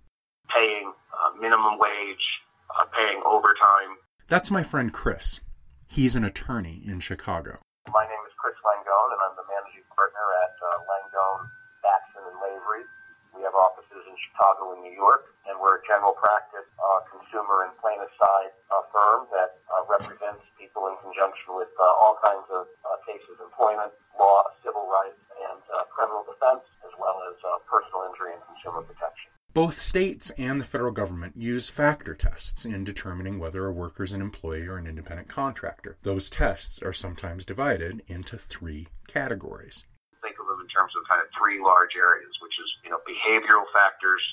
Paying 2.72 2.88
paying 2.96 3.22
overtime. 3.28 4.00
That's 4.32 4.48
my 4.48 4.64
friend 4.64 4.96
Chris. 4.96 5.44
He's 5.92 6.16
an 6.16 6.24
attorney 6.24 6.80
in 6.88 7.04
Chicago. 7.04 7.60
My 7.92 8.08
name 8.08 8.24
is 8.24 8.34
Chris 8.40 8.56
Langone, 8.64 9.12
and 9.12 9.22
I'm 9.28 9.36
the 9.36 9.44
managing 9.44 9.84
partner 9.92 10.24
at 10.48 10.56
uh, 10.56 10.68
Langone, 10.88 11.52
Batson, 11.84 12.24
and 12.32 12.40
Lavery. 12.40 12.88
We 13.36 13.44
have 13.44 13.56
offices 13.56 14.08
in 14.08 14.16
Chicago 14.28 14.72
and 14.76 14.84
New 14.88 14.96
York, 14.96 15.28
and 15.52 15.60
we're 15.60 15.80
a 15.80 15.84
general 15.84 16.16
practice 16.16 16.68
uh, 16.80 17.04
consumer 17.12 17.68
and 17.68 17.76
plaintiff 17.84 18.12
side 18.16 18.56
uh, 18.72 18.88
firm 18.92 19.28
that 19.36 19.60
uh, 19.68 19.84
represents 19.92 20.44
people 20.56 20.88
in 20.88 20.96
conjunction 21.04 21.56
with 21.60 21.72
uh, 21.76 22.04
all 22.04 22.20
kinds 22.24 22.48
of 22.56 22.72
uh, 22.88 23.00
cases, 23.04 23.36
employment, 23.44 23.92
law, 24.16 24.48
civil 24.64 24.88
rights, 24.88 25.20
and 25.44 25.60
uh, 25.76 25.84
criminal 25.92 26.24
defense, 26.24 26.64
as 26.88 26.94
well 26.96 27.20
as 27.28 27.36
uh, 27.44 27.60
personal 27.68 28.08
injury 28.08 28.36
and 28.36 28.44
consumer 28.48 28.84
protection. 28.84 29.31
Both 29.54 29.76
states 29.76 30.32
and 30.40 30.62
the 30.62 30.66
federal 30.66 30.96
government 30.96 31.36
use 31.36 31.68
factor 31.68 32.16
tests 32.16 32.64
in 32.64 32.86
determining 32.86 33.36
whether 33.38 33.68
a 33.68 33.74
worker 33.76 34.04
is 34.04 34.14
an 34.14 34.22
employee 34.22 34.64
or 34.64 34.78
an 34.78 34.88
independent 34.88 35.28
contractor. 35.28 35.98
Those 36.04 36.30
tests 36.30 36.82
are 36.82 36.94
sometimes 36.94 37.44
divided 37.44 38.02
into 38.08 38.38
three 38.38 38.88
categories. 39.08 39.84
Think 40.24 40.40
of 40.40 40.48
them 40.48 40.64
in 40.64 40.72
terms 40.72 40.96
of 40.96 41.04
kind 41.04 41.20
of 41.20 41.28
three 41.36 41.60
large 41.60 42.00
areas, 42.00 42.32
which 42.40 42.56
is 42.64 42.70
you 42.88 42.92
know 42.96 43.04
behavioral 43.04 43.68
factors, 43.76 44.24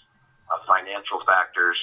uh, 0.54 0.62
financial 0.70 1.18
factors, 1.26 1.75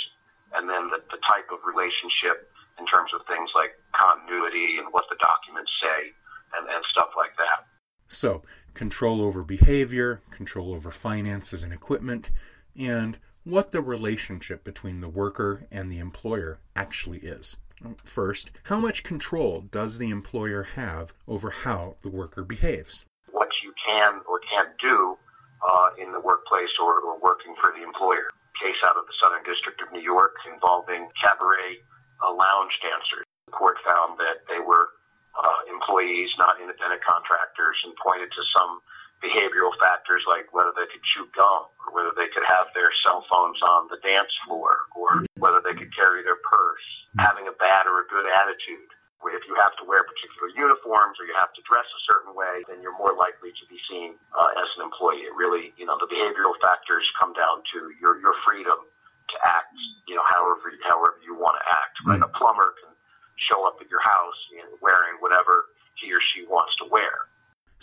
and 0.56 0.70
then 0.72 0.88
the, 0.88 1.04
the 1.12 1.20
type 1.28 1.52
of 1.52 1.60
relationship 1.68 2.48
in 2.80 2.88
terms 2.88 3.12
of 3.12 3.20
things 3.28 3.52
like 3.52 3.76
continuity 3.92 4.80
and 4.80 4.88
what 4.96 5.04
the 5.12 5.20
documents 5.20 5.76
say 5.84 6.16
and, 6.56 6.72
and 6.72 6.80
stuff 6.88 7.12
like 7.20 7.36
that. 7.36 7.68
So, 8.08 8.44
control 8.74 9.20
over 9.20 9.44
behavior, 9.44 10.24
control 10.32 10.72
over 10.72 10.92
finances 10.92 11.68
and 11.68 11.74
equipment, 11.74 12.32
and 12.78 13.18
what 13.44 13.72
the 13.72 13.82
relationship 13.82 14.64
between 14.64 15.00
the 15.00 15.10
worker 15.10 15.68
and 15.72 15.92
the 15.92 16.00
employer 16.00 16.60
actually 16.76 17.20
is. 17.20 17.58
First, 18.04 18.52
how 18.64 18.80
much 18.80 19.04
control 19.04 19.62
does 19.62 19.98
the 19.98 20.10
employer 20.10 20.64
have 20.64 21.14
over 21.28 21.50
how 21.52 21.98
the 22.02 22.10
worker 22.10 22.44
behaves? 22.44 23.06
What 23.32 23.50
you 23.64 23.74
can 23.86 24.22
or 24.26 24.40
can't 24.50 24.74
do 24.82 25.18
uh, 25.62 25.90
in 26.02 26.12
the 26.12 26.20
workplace 26.20 26.72
or, 26.82 27.02
or 27.02 27.20
working 27.20 27.54
for 27.62 27.72
the 27.76 27.84
employer. 27.84 28.32
Case 28.58 28.80
out 28.88 28.96
of 28.96 29.06
the 29.06 29.16
Southern 29.20 29.44
District 29.44 29.78
of 29.84 29.92
New 29.92 30.02
York 30.02 30.40
involving 30.48 31.12
cabaret 31.20 31.84
uh, 32.24 32.32
lounge 32.32 32.72
dancers. 32.80 33.28
The 33.52 33.54
court 33.54 33.76
found 33.84 34.16
that 34.18 34.48
they 34.48 34.64
were 34.64 34.96
uh, 35.36 35.68
employees, 35.68 36.32
not 36.40 36.64
independent 36.64 37.04
contractors, 37.04 37.76
and 37.84 37.92
pointed 38.00 38.32
to 38.32 38.44
some 38.56 38.80
behavioral 39.26 39.74
factors 39.82 40.22
like 40.30 40.46
whether 40.54 40.70
they 40.78 40.86
could 40.86 41.02
chew 41.18 41.26
gum 41.34 41.66
or 41.82 41.90
whether 41.98 42.14
they 42.14 42.30
could 42.30 42.46
have 42.46 42.70
their 42.78 42.94
cell 43.02 43.26
phones 43.26 43.58
on 43.66 43.90
the 43.90 43.98
dance 44.06 44.30
floor 44.46 44.86
or 44.94 45.26
whether 45.42 45.58
they 45.66 45.74
could 45.74 45.90
carry 45.98 46.22
their 46.22 46.38
purse, 46.46 46.86
having 47.18 47.50
a 47.50 47.56
bad 47.58 47.90
or 47.90 48.06
a 48.06 48.08
good 48.14 48.30
attitude. 48.30 48.86
If 49.26 49.42
you 49.50 49.58
have 49.58 49.74
to 49.82 49.84
wear 49.90 50.06
particular 50.06 50.54
uniforms 50.54 51.18
or 51.18 51.26
you 51.26 51.34
have 51.34 51.50
to 51.58 51.62
dress 51.66 51.90
a 51.90 52.02
certain 52.06 52.38
way, 52.38 52.62
then 52.70 52.86
you're 52.86 52.94
more 52.94 53.18
likely 53.18 53.50
to 53.58 53.66
be 53.66 53.82
seen 53.90 54.14
uh, 54.38 54.54
as 54.54 54.70
an 54.78 54.86
employee. 54.86 55.26
It 55.26 55.34
really, 55.34 55.74
you 55.82 55.90
know, 55.90 55.98
the 55.98 56.06
behavioral 56.06 56.54
factors 56.62 57.02
come 57.18 57.34
down 57.34 57.66
to 57.74 57.90
your 57.98 58.22
your 58.22 58.38
freedom 58.46 58.86
to 58.86 59.36
act, 59.42 59.74
you 60.06 60.14
know, 60.14 60.22
however 60.30 60.70
however 60.86 61.18
you 61.26 61.34
want 61.34 61.58
to 61.58 61.66
act. 61.66 61.98
Right? 62.06 62.22
A 62.22 62.30
plumber 62.38 62.78
can 62.86 62.94
show 63.50 63.66
up 63.66 63.82
at 63.82 63.90
your 63.90 64.04
house 64.06 64.40
and 64.62 64.78
wearing 64.78 65.18
whatever 65.26 65.74
he 65.98 66.14
or 66.14 66.22
she 66.22 66.46
wants 66.46 66.78
to 66.78 66.86
wear. 66.86 67.26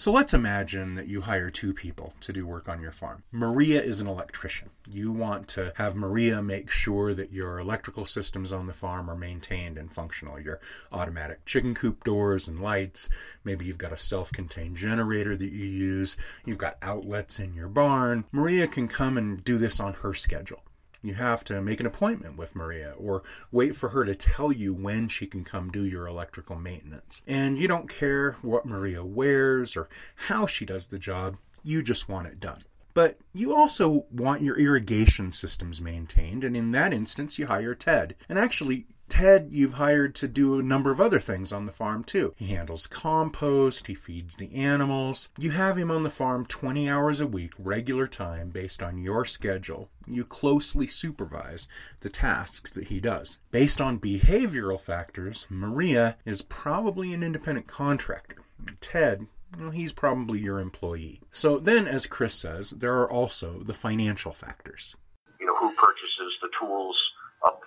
So 0.02 0.10
let's 0.10 0.34
imagine 0.34 0.96
that 0.96 1.06
you 1.06 1.20
hire 1.20 1.48
two 1.48 1.72
people 1.72 2.12
to 2.22 2.32
do 2.32 2.44
work 2.44 2.68
on 2.68 2.82
your 2.82 2.90
farm. 2.90 3.22
Maria 3.30 3.80
is 3.80 4.00
an 4.00 4.08
electrician. 4.08 4.68
You 4.90 5.12
want 5.12 5.46
to 5.50 5.72
have 5.76 5.94
Maria 5.94 6.42
make 6.42 6.70
sure 6.70 7.14
that 7.14 7.30
your 7.32 7.60
electrical 7.60 8.04
systems 8.04 8.52
on 8.52 8.66
the 8.66 8.72
farm 8.72 9.08
are 9.08 9.14
maintained 9.14 9.78
and 9.78 9.92
functional. 9.92 10.40
Your 10.40 10.58
automatic 10.90 11.44
chicken 11.44 11.72
coop 11.76 12.02
doors 12.02 12.48
and 12.48 12.60
lights. 12.60 13.08
Maybe 13.44 13.64
you've 13.64 13.78
got 13.78 13.92
a 13.92 13.96
self 13.96 14.32
contained 14.32 14.76
generator 14.76 15.36
that 15.36 15.52
you 15.52 15.66
use. 15.66 16.16
You've 16.44 16.58
got 16.58 16.78
outlets 16.82 17.38
in 17.38 17.54
your 17.54 17.68
barn. 17.68 18.24
Maria 18.32 18.66
can 18.66 18.88
come 18.88 19.16
and 19.16 19.44
do 19.44 19.56
this 19.56 19.78
on 19.78 19.92
her 19.92 20.14
schedule 20.14 20.64
you 21.02 21.14
have 21.14 21.44
to 21.44 21.60
make 21.60 21.80
an 21.80 21.86
appointment 21.86 22.36
with 22.36 22.54
Maria 22.54 22.94
or 22.96 23.22
wait 23.50 23.74
for 23.74 23.90
her 23.90 24.04
to 24.04 24.14
tell 24.14 24.52
you 24.52 24.72
when 24.72 25.08
she 25.08 25.26
can 25.26 25.44
come 25.44 25.70
do 25.70 25.84
your 25.84 26.06
electrical 26.06 26.56
maintenance. 26.56 27.22
And 27.26 27.58
you 27.58 27.68
don't 27.68 27.88
care 27.88 28.36
what 28.42 28.66
Maria 28.66 29.04
wears 29.04 29.76
or 29.76 29.88
how 30.14 30.46
she 30.46 30.64
does 30.64 30.86
the 30.86 30.98
job, 30.98 31.36
you 31.62 31.82
just 31.82 32.08
want 32.08 32.28
it 32.28 32.40
done. 32.40 32.62
But 32.94 33.18
you 33.32 33.54
also 33.54 34.04
want 34.10 34.42
your 34.42 34.58
irrigation 34.58 35.32
systems 35.32 35.80
maintained, 35.80 36.44
and 36.44 36.54
in 36.54 36.72
that 36.72 36.92
instance, 36.92 37.38
you 37.38 37.46
hire 37.46 37.74
Ted. 37.74 38.14
And 38.28 38.38
actually, 38.38 38.86
Ted, 39.12 39.50
you've 39.52 39.74
hired 39.74 40.14
to 40.14 40.26
do 40.26 40.58
a 40.58 40.62
number 40.62 40.90
of 40.90 40.98
other 40.98 41.20
things 41.20 41.52
on 41.52 41.66
the 41.66 41.70
farm 41.70 42.02
too. 42.02 42.32
He 42.38 42.46
handles 42.46 42.86
compost, 42.86 43.86
he 43.86 43.92
feeds 43.92 44.36
the 44.36 44.54
animals. 44.54 45.28
You 45.36 45.50
have 45.50 45.76
him 45.76 45.90
on 45.90 46.00
the 46.00 46.08
farm 46.08 46.46
20 46.46 46.88
hours 46.88 47.20
a 47.20 47.26
week, 47.26 47.52
regular 47.58 48.06
time, 48.06 48.48
based 48.48 48.82
on 48.82 48.96
your 48.96 49.26
schedule. 49.26 49.90
You 50.06 50.24
closely 50.24 50.86
supervise 50.86 51.68
the 52.00 52.08
tasks 52.08 52.70
that 52.70 52.86
he 52.88 53.00
does. 53.00 53.38
Based 53.50 53.82
on 53.82 54.00
behavioral 54.00 54.80
factors, 54.80 55.44
Maria 55.50 56.16
is 56.24 56.40
probably 56.40 57.12
an 57.12 57.22
independent 57.22 57.66
contractor. 57.66 58.38
Ted 58.80 59.26
well, 59.60 59.72
he's 59.72 59.92
probably 59.92 60.40
your 60.40 60.58
employee. 60.58 61.20
So 61.30 61.58
then, 61.58 61.86
as 61.86 62.06
Chris 62.06 62.32
says, 62.32 62.70
there 62.70 62.94
are 62.94 63.10
also 63.10 63.58
the 63.58 63.74
financial 63.74 64.32
factors. 64.32 64.96
You 65.38 65.48
know, 65.48 65.56
who 65.56 65.70
purchases 65.74 66.32
the 66.40 66.48
tools 66.58 66.96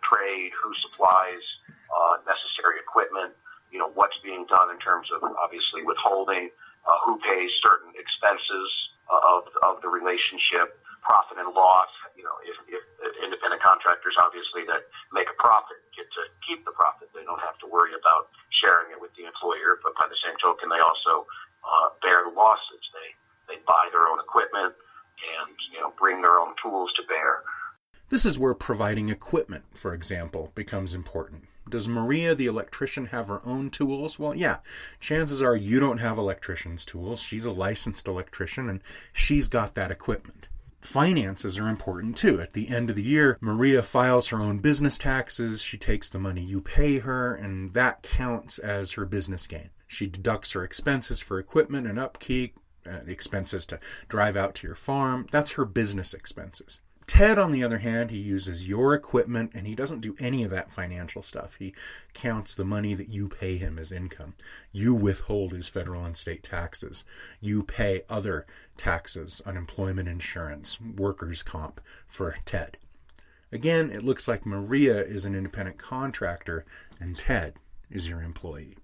trade, 0.06 0.52
who 0.56 0.72
supplies 0.90 1.42
uh, 1.90 2.22
necessary 2.26 2.82
equipment, 2.82 3.34
you 3.74 3.80
know, 3.82 3.90
what's 3.94 4.18
being 4.24 4.46
done 4.48 4.72
in 4.72 4.80
terms 4.80 5.10
of 5.12 5.26
obviously 5.38 5.84
withholding, 5.84 6.50
uh, 6.86 6.98
who 7.04 7.18
pays 7.26 7.50
certain 7.66 7.92
expenses 7.98 8.70
uh, 9.10 9.34
of, 9.38 9.50
of 9.66 9.82
the 9.82 9.90
relationship, 9.90 10.78
profit 11.02 11.38
and 11.42 11.50
loss. 11.54 11.90
You 12.14 12.26
know, 12.26 12.38
if, 12.46 12.58
if, 12.70 12.84
independent 13.22 13.62
contractors 13.62 14.14
obviously 14.22 14.66
that 14.70 14.86
make 15.14 15.30
a 15.30 15.38
profit 15.38 15.82
get 15.98 16.06
to 16.14 16.30
keep 16.46 16.62
the 16.66 16.74
profit, 16.74 17.10
they 17.14 17.26
don't 17.26 17.42
have 17.42 17.58
to 17.66 17.68
worry 17.70 17.94
about 17.98 18.30
sharing 18.62 18.94
it 18.94 19.00
with 19.02 19.14
the 19.18 19.26
employer. 19.26 19.82
But 19.82 19.98
by 19.98 20.10
the 20.10 20.18
same 20.22 20.38
token, 20.42 20.70
they 20.70 20.82
also 20.82 21.26
uh, 21.66 21.98
bear 22.06 22.26
the 22.26 22.34
losses. 22.34 22.82
They 22.94 23.10
they 23.46 23.58
buy 23.66 23.90
their 23.94 24.10
own 24.10 24.18
equipment 24.18 24.74
and 24.74 25.54
you 25.70 25.80
know 25.82 25.94
bring 25.98 26.22
their 26.22 26.38
own 26.42 26.54
tools 26.62 26.94
to 26.98 27.04
bear. 27.06 27.46
This 28.10 28.26
is 28.26 28.38
where 28.38 28.54
providing 28.54 29.10
equipment, 29.10 29.66
for 29.74 29.94
example, 29.94 30.52
becomes 30.54 30.94
important. 30.94 31.46
Does 31.68 31.88
Maria, 31.88 32.36
the 32.36 32.46
electrician, 32.46 33.08
have 33.08 33.28
her 33.28 33.42
own 33.44 33.72
tools? 33.72 34.20
Well, 34.20 34.36
yeah. 34.36 34.58
Chances 35.00 35.42
are 35.42 35.56
you 35.56 35.80
don't 35.80 35.98
have 35.98 36.18
electrician's 36.18 36.86
tools. 36.86 37.20
She's 37.20 37.46
a 37.46 37.52
licensed 37.52 38.08
electrician 38.08 38.70
and 38.70 38.82
she's 39.12 39.48
got 39.48 39.74
that 39.74 39.90
equipment. 39.90 40.48
Finances 40.82 41.58
are 41.58 41.68
important 41.68 42.16
too. 42.16 42.40
At 42.40 42.54
the 42.54 42.70
end 42.70 42.92
of 42.92 42.96
the 42.96 43.02
year, 43.02 43.40
Maria 43.42 43.82
files 43.82 44.28
her 44.28 44.38
own 44.38 44.60
business 44.60 45.00
taxes. 45.00 45.64
She 45.64 45.78
takes 45.78 46.08
the 46.08 46.20
money 46.20 46.44
you 46.44 46.62
pay 46.62 47.00
her, 47.00 47.34
and 47.34 47.74
that 47.74 48.04
counts 48.04 48.60
as 48.60 48.92
her 48.92 49.06
business 49.06 49.48
gain. 49.48 49.72
She 49.88 50.06
deducts 50.06 50.52
her 50.52 50.64
expenses 50.64 51.22
for 51.22 51.40
equipment 51.40 51.88
and 51.88 51.98
upkeep, 51.98 52.60
uh, 52.86 53.00
expenses 53.08 53.66
to 53.68 53.80
drive 54.08 54.38
out 54.38 54.54
to 54.56 54.68
your 54.68 54.76
farm. 54.76 55.26
That's 55.32 55.54
her 55.54 55.66
business 55.66 56.14
expenses. 56.14 56.82
Ted, 57.08 57.38
on 57.38 57.52
the 57.52 57.64
other 57.64 57.78
hand, 57.78 58.10
he 58.10 58.18
uses 58.18 58.68
your 58.68 58.96
equipment 58.96 59.52
and 59.54 59.68
he 59.68 59.76
doesn't 59.76 60.02
do 60.02 60.16
any 60.20 60.44
of 60.44 60.50
that 60.50 60.72
financial 60.72 61.22
stuff. 61.22 61.56
He 61.60 61.76
counts 62.14 62.56
the 62.56 62.66
money 62.66 62.96
that 62.96 63.10
you 63.10 63.30
pay 63.30 63.58
him 63.58 63.78
as 63.78 63.92
income. 63.92 64.34
You 64.72 64.96
withhold 64.96 65.52
his 65.52 65.68
federal 65.68 66.04
and 66.04 66.18
state 66.18 66.42
taxes. 66.42 67.04
You 67.40 67.64
pay 67.64 68.02
other 68.10 68.48
taxes, 68.76 69.42
unemployment 69.46 70.10
insurance, 70.10 70.80
workers' 70.82 71.44
comp 71.44 71.80
for 72.08 72.36
Ted. 72.44 72.78
Again, 73.52 73.92
it 73.92 74.04
looks 74.04 74.28
like 74.28 74.46
Maria 74.46 75.04
is 75.04 75.26
an 75.26 75.36
independent 75.36 75.78
contractor 75.78 76.66
and 77.00 77.18
Ted 77.18 77.54
is 77.92 78.10
your 78.10 78.22
employee. 78.22 78.78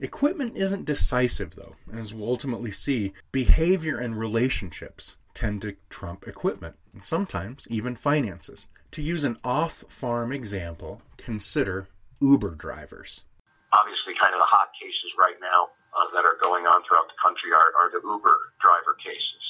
Equipment 0.00 0.56
isn't 0.56 0.86
decisive, 0.86 1.54
though, 1.54 1.76
as 1.92 2.12
we'll 2.12 2.28
ultimately 2.28 2.70
see. 2.70 3.12
Behavior 3.32 3.98
and 3.98 4.18
relationships 4.18 5.16
tend 5.34 5.62
to 5.62 5.76
trump 5.88 6.26
equipment, 6.26 6.76
and 6.92 7.04
sometimes 7.04 7.66
even 7.70 7.96
finances. 7.96 8.66
To 8.92 9.02
use 9.02 9.24
an 9.24 9.36
off 9.44 9.84
farm 9.88 10.32
example, 10.32 11.02
consider 11.16 11.88
Uber 12.20 12.58
drivers. 12.58 13.24
Obviously, 13.72 14.18
kind 14.18 14.34
of 14.34 14.42
the 14.42 14.50
hot 14.50 14.74
cases 14.74 15.14
right 15.14 15.38
now 15.38 15.70
uh, 15.94 16.10
that 16.14 16.26
are 16.26 16.38
going 16.42 16.66
on 16.66 16.82
throughout 16.82 17.06
the 17.06 17.18
country 17.22 17.54
are, 17.54 17.70
are 17.78 17.90
the 17.94 18.02
Uber 18.02 18.54
driver 18.58 18.98
cases. 18.98 19.44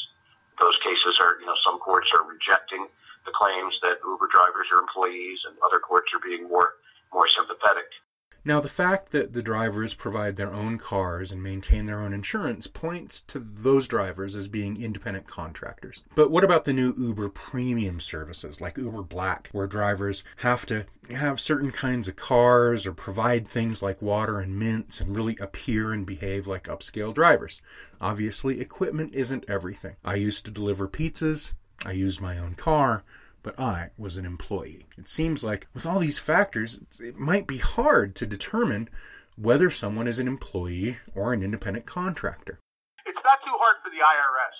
Those 0.60 0.76
cases 0.84 1.16
are, 1.18 1.40
you 1.40 1.48
know, 1.48 1.56
some 1.64 1.80
courts 1.80 2.12
are 2.12 2.24
rejecting 2.28 2.84
the 3.24 3.32
claims 3.32 3.72
that 3.80 4.00
Uber 4.04 4.28
drivers 4.28 4.68
are 4.72 4.80
employees, 4.80 5.40
and 5.48 5.56
other 5.64 5.80
courts 5.80 6.12
are 6.12 6.20
being 6.20 6.48
more 6.48 6.76
more 7.10 7.26
sympathetic 7.34 7.90
now, 8.42 8.58
the 8.60 8.70
fact 8.70 9.12
that 9.12 9.34
the 9.34 9.42
drivers 9.42 9.92
provide 9.92 10.36
their 10.36 10.52
own 10.52 10.78
cars 10.78 11.30
and 11.30 11.42
maintain 11.42 11.84
their 11.84 12.00
own 12.00 12.14
insurance 12.14 12.66
points 12.66 13.20
to 13.22 13.38
those 13.38 13.86
drivers 13.86 14.34
as 14.34 14.48
being 14.48 14.82
independent 14.82 15.26
contractors. 15.26 16.02
But 16.14 16.30
what 16.30 16.44
about 16.44 16.64
the 16.64 16.72
new 16.72 16.94
Uber 16.96 17.28
premium 17.28 18.00
services 18.00 18.60
like 18.60 18.78
Uber 18.78 19.02
Black, 19.02 19.50
where 19.52 19.66
drivers 19.66 20.24
have 20.38 20.64
to 20.66 20.86
have 21.10 21.38
certain 21.38 21.70
kinds 21.70 22.08
of 22.08 22.16
cars 22.16 22.86
or 22.86 22.92
provide 22.92 23.46
things 23.46 23.82
like 23.82 24.00
water 24.00 24.40
and 24.40 24.58
mints 24.58 25.00
and 25.00 25.14
really 25.14 25.36
appear 25.38 25.92
and 25.92 26.06
behave 26.06 26.46
like 26.46 26.64
upscale 26.64 27.12
drivers? 27.12 27.60
Obviously, 28.00 28.60
equipment 28.60 29.14
isn't 29.14 29.44
everything. 29.48 29.96
I 30.02 30.14
used 30.14 30.46
to 30.46 30.50
deliver 30.50 30.88
pizzas, 30.88 31.52
I 31.84 31.92
used 31.92 32.22
my 32.22 32.38
own 32.38 32.54
car 32.54 33.04
but 33.42 33.58
I 33.58 33.90
was 33.96 34.16
an 34.16 34.24
employee. 34.24 34.86
It 34.98 35.08
seems 35.08 35.44
like 35.44 35.66
with 35.74 35.86
all 35.86 35.98
these 35.98 36.18
factors, 36.18 36.80
it 37.00 37.16
might 37.16 37.46
be 37.46 37.58
hard 37.58 38.14
to 38.16 38.26
determine 38.26 38.88
whether 39.36 39.70
someone 39.70 40.06
is 40.06 40.18
an 40.18 40.28
employee 40.28 40.98
or 41.14 41.32
an 41.32 41.42
independent 41.42 41.86
contractor. 41.86 42.58
It's 43.06 43.24
not 43.24 43.38
too 43.44 43.56
hard 43.56 43.76
for 43.82 43.90
the 43.90 44.02
IRS 44.02 44.56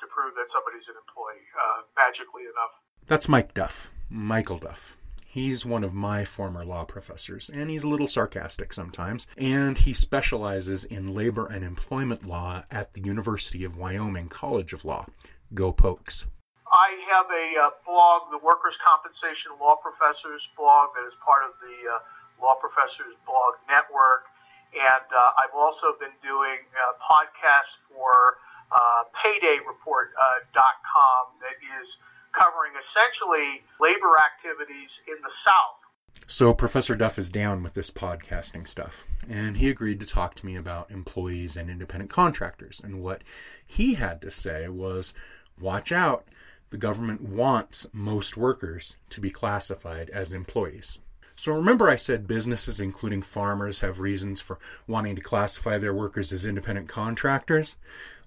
to 0.00 0.06
prove 0.12 0.34
that 0.34 0.46
somebody's 0.52 0.86
an 0.88 0.96
employee, 0.98 1.46
uh, 1.54 1.82
magically 1.96 2.42
enough. 2.42 2.72
That's 3.06 3.28
Mike 3.28 3.54
Duff, 3.54 3.90
Michael 4.10 4.58
Duff. 4.58 4.96
He's 5.34 5.66
one 5.66 5.82
of 5.82 5.92
my 5.92 6.24
former 6.24 6.64
law 6.64 6.84
professors, 6.84 7.50
and 7.50 7.68
he's 7.68 7.82
a 7.82 7.88
little 7.88 8.06
sarcastic 8.06 8.72
sometimes. 8.72 9.26
And 9.36 9.76
he 9.76 9.92
specializes 9.92 10.84
in 10.84 11.12
labor 11.12 11.46
and 11.46 11.64
employment 11.64 12.24
law 12.24 12.62
at 12.70 12.94
the 12.94 13.00
University 13.02 13.64
of 13.64 13.76
Wyoming 13.76 14.28
College 14.28 14.72
of 14.72 14.84
Law. 14.84 15.04
Go 15.52 15.72
Pokes. 15.72 16.26
I 16.74 16.98
have 17.06 17.30
a 17.30 17.46
uh, 17.54 17.62
blog, 17.86 18.34
the 18.34 18.42
Workers' 18.42 18.74
Compensation 18.82 19.54
Law 19.62 19.78
Professors 19.78 20.42
blog, 20.58 20.90
that 20.98 21.06
is 21.06 21.14
part 21.22 21.46
of 21.46 21.54
the 21.62 21.78
uh, 21.86 22.02
Law 22.42 22.58
Professors 22.58 23.14
Blog 23.22 23.62
Network. 23.70 24.26
And 24.74 25.06
uh, 25.06 25.38
I've 25.38 25.54
also 25.54 25.94
been 26.02 26.18
doing 26.18 26.66
uh, 26.74 26.98
podcasts 26.98 27.78
for 27.94 28.42
uh, 28.74 29.06
PaydayReport.com 29.22 30.50
uh, 30.50 31.24
that 31.46 31.62
is 31.62 31.86
covering 32.34 32.74
essentially 32.74 33.62
labor 33.78 34.18
activities 34.18 34.90
in 35.06 35.14
the 35.22 35.30
South. 35.46 35.78
So, 36.26 36.54
Professor 36.54 36.98
Duff 36.98 37.18
is 37.18 37.30
down 37.30 37.62
with 37.62 37.74
this 37.74 37.90
podcasting 37.90 38.66
stuff, 38.66 39.06
and 39.28 39.58
he 39.58 39.70
agreed 39.70 40.00
to 40.00 40.06
talk 40.06 40.34
to 40.36 40.46
me 40.46 40.56
about 40.56 40.90
employees 40.90 41.56
and 41.56 41.70
independent 41.70 42.10
contractors. 42.10 42.80
And 42.82 43.00
what 43.00 43.22
he 43.64 43.94
had 43.94 44.20
to 44.22 44.30
say 44.30 44.68
was 44.68 45.14
watch 45.60 45.92
out 45.92 46.26
the 46.74 46.78
government 46.78 47.20
wants 47.20 47.86
most 47.92 48.36
workers 48.36 48.96
to 49.08 49.20
be 49.20 49.30
classified 49.30 50.10
as 50.10 50.32
employees. 50.32 50.98
So 51.36 51.52
remember, 51.52 51.88
I 51.88 51.94
said 51.94 52.26
businesses, 52.26 52.80
including 52.80 53.22
farmers, 53.22 53.78
have 53.78 54.00
reasons 54.00 54.40
for 54.40 54.58
wanting 54.88 55.14
to 55.14 55.22
classify 55.22 55.78
their 55.78 55.94
workers 55.94 56.32
as 56.32 56.44
independent 56.44 56.88
contractors? 56.88 57.76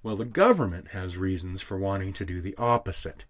Well, 0.02 0.16
the 0.16 0.24
government 0.24 0.92
has 0.92 1.18
reasons 1.18 1.62
for 1.62 1.78
wanting 1.78 2.14
to 2.14 2.26
do 2.26 2.40
the 2.40 2.56
opposite. 2.58 3.26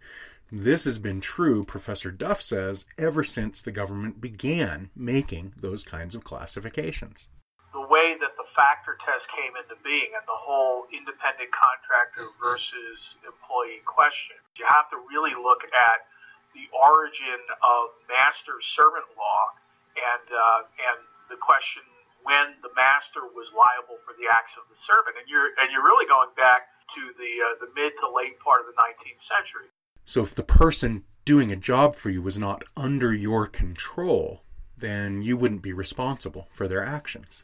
This 0.51 0.85
has 0.85 0.99
been 0.99 1.19
true, 1.19 1.63
Professor 1.63 2.11
Duff 2.11 2.39
says, 2.39 2.85
ever 2.99 3.23
since 3.23 3.63
the 3.63 3.71
government 3.71 4.21
began 4.21 4.91
making 4.95 5.53
those 5.59 5.83
kinds 5.83 6.13
of 6.13 6.23
classifications. 6.23 7.29
The 7.73 7.79
way 7.79 8.13
that 8.19 8.37
the 8.37 8.45
factor 8.57 8.97
test 9.05 9.23
came 9.37 9.53
into 9.53 9.77
being 9.85 10.11
and 10.17 10.25
the 10.25 10.35
whole 10.35 10.89
independent 10.89 11.53
contractor 11.53 12.33
versus 12.41 12.97
employee 13.21 13.85
question, 13.85 14.41
you 14.57 14.65
have 14.65 14.89
to 14.89 14.97
really 15.05 15.37
look 15.37 15.61
at 15.69 16.09
the 16.57 16.65
origin 16.73 17.39
of 17.61 17.93
master 18.09 18.57
servant 18.73 19.05
law 19.13 19.53
and 19.93 20.25
uh, 20.33 20.61
and 20.89 20.99
the 21.29 21.37
question 21.37 21.85
when 22.25 22.57
the 22.65 22.73
master 22.73 23.29
was 23.31 23.47
liable 23.53 24.01
for 24.03 24.17
the 24.17 24.27
acts 24.27 24.51
of 24.57 24.65
the 24.67 24.77
servant, 24.89 25.15
and 25.21 25.25
you're 25.29 25.53
and 25.61 25.69
you're 25.69 25.85
really 25.85 26.09
going 26.09 26.33
back 26.33 26.73
to 26.97 27.01
the 27.15 27.31
uh, 27.39 27.55
the 27.61 27.69
mid 27.77 27.93
to 28.01 28.09
late 28.09 28.35
part 28.41 28.65
of 28.65 28.67
the 28.67 28.75
19th 28.75 29.23
century. 29.29 29.69
So 30.03 30.23
if 30.25 30.33
the 30.33 30.43
person 30.43 31.05
doing 31.25 31.51
a 31.51 31.59
job 31.59 31.95
for 31.95 32.09
you 32.09 32.21
was 32.21 32.39
not 32.39 32.63
under 32.75 33.13
your 33.13 33.45
control, 33.45 34.43
then 34.77 35.21
you 35.21 35.35
wouldn't 35.35 35.61
be 35.61 35.73
responsible 35.73 36.47
for 36.51 36.67
their 36.67 36.83
actions. 36.83 37.43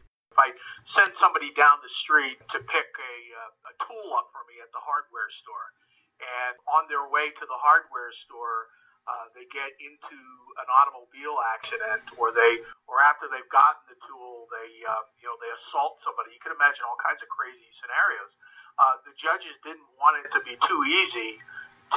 Send 0.94 1.12
somebody 1.20 1.50
down 1.58 1.82
the 1.82 1.94
street 2.06 2.38
to 2.54 2.60
pick 2.64 2.90
a, 2.98 3.16
uh, 3.36 3.72
a 3.72 3.74
tool 3.90 4.10
up 4.18 4.30
for 4.32 4.46
me 4.50 4.62
at 4.62 4.70
the 4.72 4.82
hardware 4.84 5.30
store, 5.44 5.70
and 6.22 6.54
on 6.70 6.86
their 6.88 7.10
way 7.10 7.34
to 7.34 7.46
the 7.50 7.60
hardware 7.60 8.14
store, 8.30 8.70
uh, 9.10 9.28
they 9.36 9.44
get 9.52 9.74
into 9.82 10.20
an 10.62 10.68
automobile 10.82 11.38
accident, 11.58 12.04
or 12.22 12.32
they, 12.32 12.54
or 12.88 13.02
after 13.04 13.28
they've 13.28 13.50
gotten 13.52 13.82
the 13.90 14.00
tool, 14.08 14.48
they, 14.54 14.70
uh, 14.86 15.04
you 15.20 15.28
know, 15.28 15.36
they 15.42 15.52
assault 15.66 15.98
somebody. 16.06 16.32
You 16.38 16.42
can 16.46 16.54
imagine 16.56 16.86
all 16.86 17.00
kinds 17.02 17.20
of 17.26 17.30
crazy 17.34 17.68
scenarios. 17.82 18.32
Uh, 18.78 18.96
the 19.04 19.14
judges 19.20 19.56
didn't 19.66 19.90
want 20.00 20.22
it 20.22 20.30
to 20.32 20.42
be 20.46 20.56
too 20.70 20.82
easy 20.86 21.42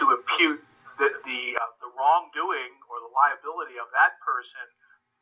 to 0.00 0.04
impute 0.16 0.62
the 0.98 1.08
the, 1.28 1.40
uh, 1.60 1.72
the 1.84 1.90
wrongdoing 1.94 2.72
or 2.88 2.98
the 3.04 3.12
liability 3.12 3.76
of 3.78 3.88
that 3.92 4.16
person 4.24 4.66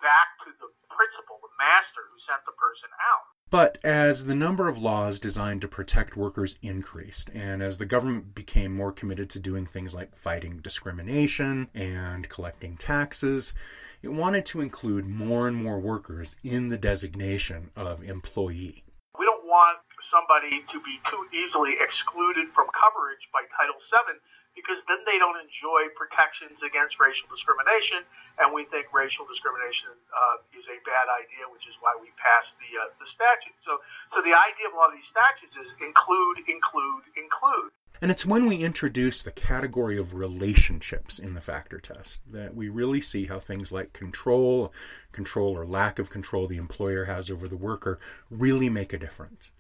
back 0.01 0.31
to 0.47 0.55
the 0.63 0.71
principal, 0.95 1.43
the 1.43 1.53
master 1.59 2.07
who 2.09 2.19
sent 2.31 2.43
the 2.47 2.57
person 2.57 2.91
out. 3.03 3.27
But 3.55 3.79
as 3.85 4.27
the 4.27 4.35
number 4.35 4.67
of 4.67 4.79
laws 4.79 5.21
designed 5.21 5.61
to 5.61 5.69
protect 5.69 6.17
workers 6.17 6.57
increased, 6.61 7.31
and 7.33 7.63
as 7.63 7.79
the 7.79 7.87
government 7.87 8.35
became 8.35 8.75
more 8.75 8.91
committed 8.91 9.31
to 9.31 9.39
doing 9.39 9.65
things 9.65 9.95
like 9.95 10.17
fighting 10.17 10.59
discrimination 10.59 11.71
and 11.73 12.29
collecting 12.29 12.77
taxes, 12.77 13.55
it 14.03 14.09
wanted 14.09 14.45
to 14.47 14.61
include 14.61 15.07
more 15.07 15.47
and 15.47 15.55
more 15.55 15.79
workers 15.79 16.35
in 16.43 16.67
the 16.67 16.77
designation 16.77 17.71
of 17.77 18.03
employee. 18.03 18.83
We 19.17 19.25
don't 19.25 19.47
want 19.47 19.79
somebody 20.11 20.59
to 20.59 20.79
be 20.83 20.99
too 21.07 21.23
easily 21.31 21.79
excluded 21.79 22.51
from 22.57 22.67
coverage 22.75 23.23
by 23.33 23.47
Title 23.55 23.79
VII 23.79 24.19
because 24.55 24.79
then 24.87 25.03
they 25.05 25.19
don't 25.19 25.37
enjoy 25.39 25.91
protections 25.99 26.57
against 26.63 26.97
racial 27.03 27.27
discrimination, 27.31 28.07
and 28.39 28.55
we 28.55 28.65
think 28.71 28.89
racial 28.95 29.27
discrimination 29.27 29.95
uh, 30.15 30.59
is 30.59 30.65
a 30.71 30.79
bad 30.87 31.07
idea, 31.11 31.47
which 31.51 31.67
is 31.67 31.75
why 31.83 31.95
we 31.99 32.11
passed 32.17 32.51
the 32.63 32.71
uh, 32.79 32.91
the 33.03 33.09
statute. 33.13 33.55
So, 33.67 33.83
so 34.15 34.23
the 34.23 34.35
idea 34.35 34.71
of 34.71 34.75
a 34.75 34.79
lot 34.79 34.95
of 34.95 34.97
these 34.97 35.11
statutes 35.11 35.55
is 35.59 35.69
include, 35.83 36.47
include, 36.47 37.05
include. 37.19 37.75
And 38.01 38.11
it's 38.11 38.27
when 38.27 38.47
we 38.47 38.59
introduce 38.59 39.23
the 39.23 39.31
category 39.31 39.99
of 39.99 40.15
relationships 40.15 41.19
in 41.19 41.35
the 41.35 41.41
factor 41.41 41.79
test 41.79 42.21
that 42.33 42.55
we 42.55 42.69
really 42.69 43.01
see 43.01 43.27
how 43.27 43.39
things 43.39 43.73
like 43.73 43.93
control, 43.93 44.73
control 45.13 45.57
or 45.57 45.65
lack 45.65 45.99
of 45.99 46.11
control 46.11 46.47
the 46.47 46.57
employer 46.57 47.05
has 47.05 47.31
over 47.31 47.49
the 47.49 47.57
worker 47.57 47.99
really 48.31 48.69
make 48.69 48.93
a 48.93 48.99
difference. 48.99 49.53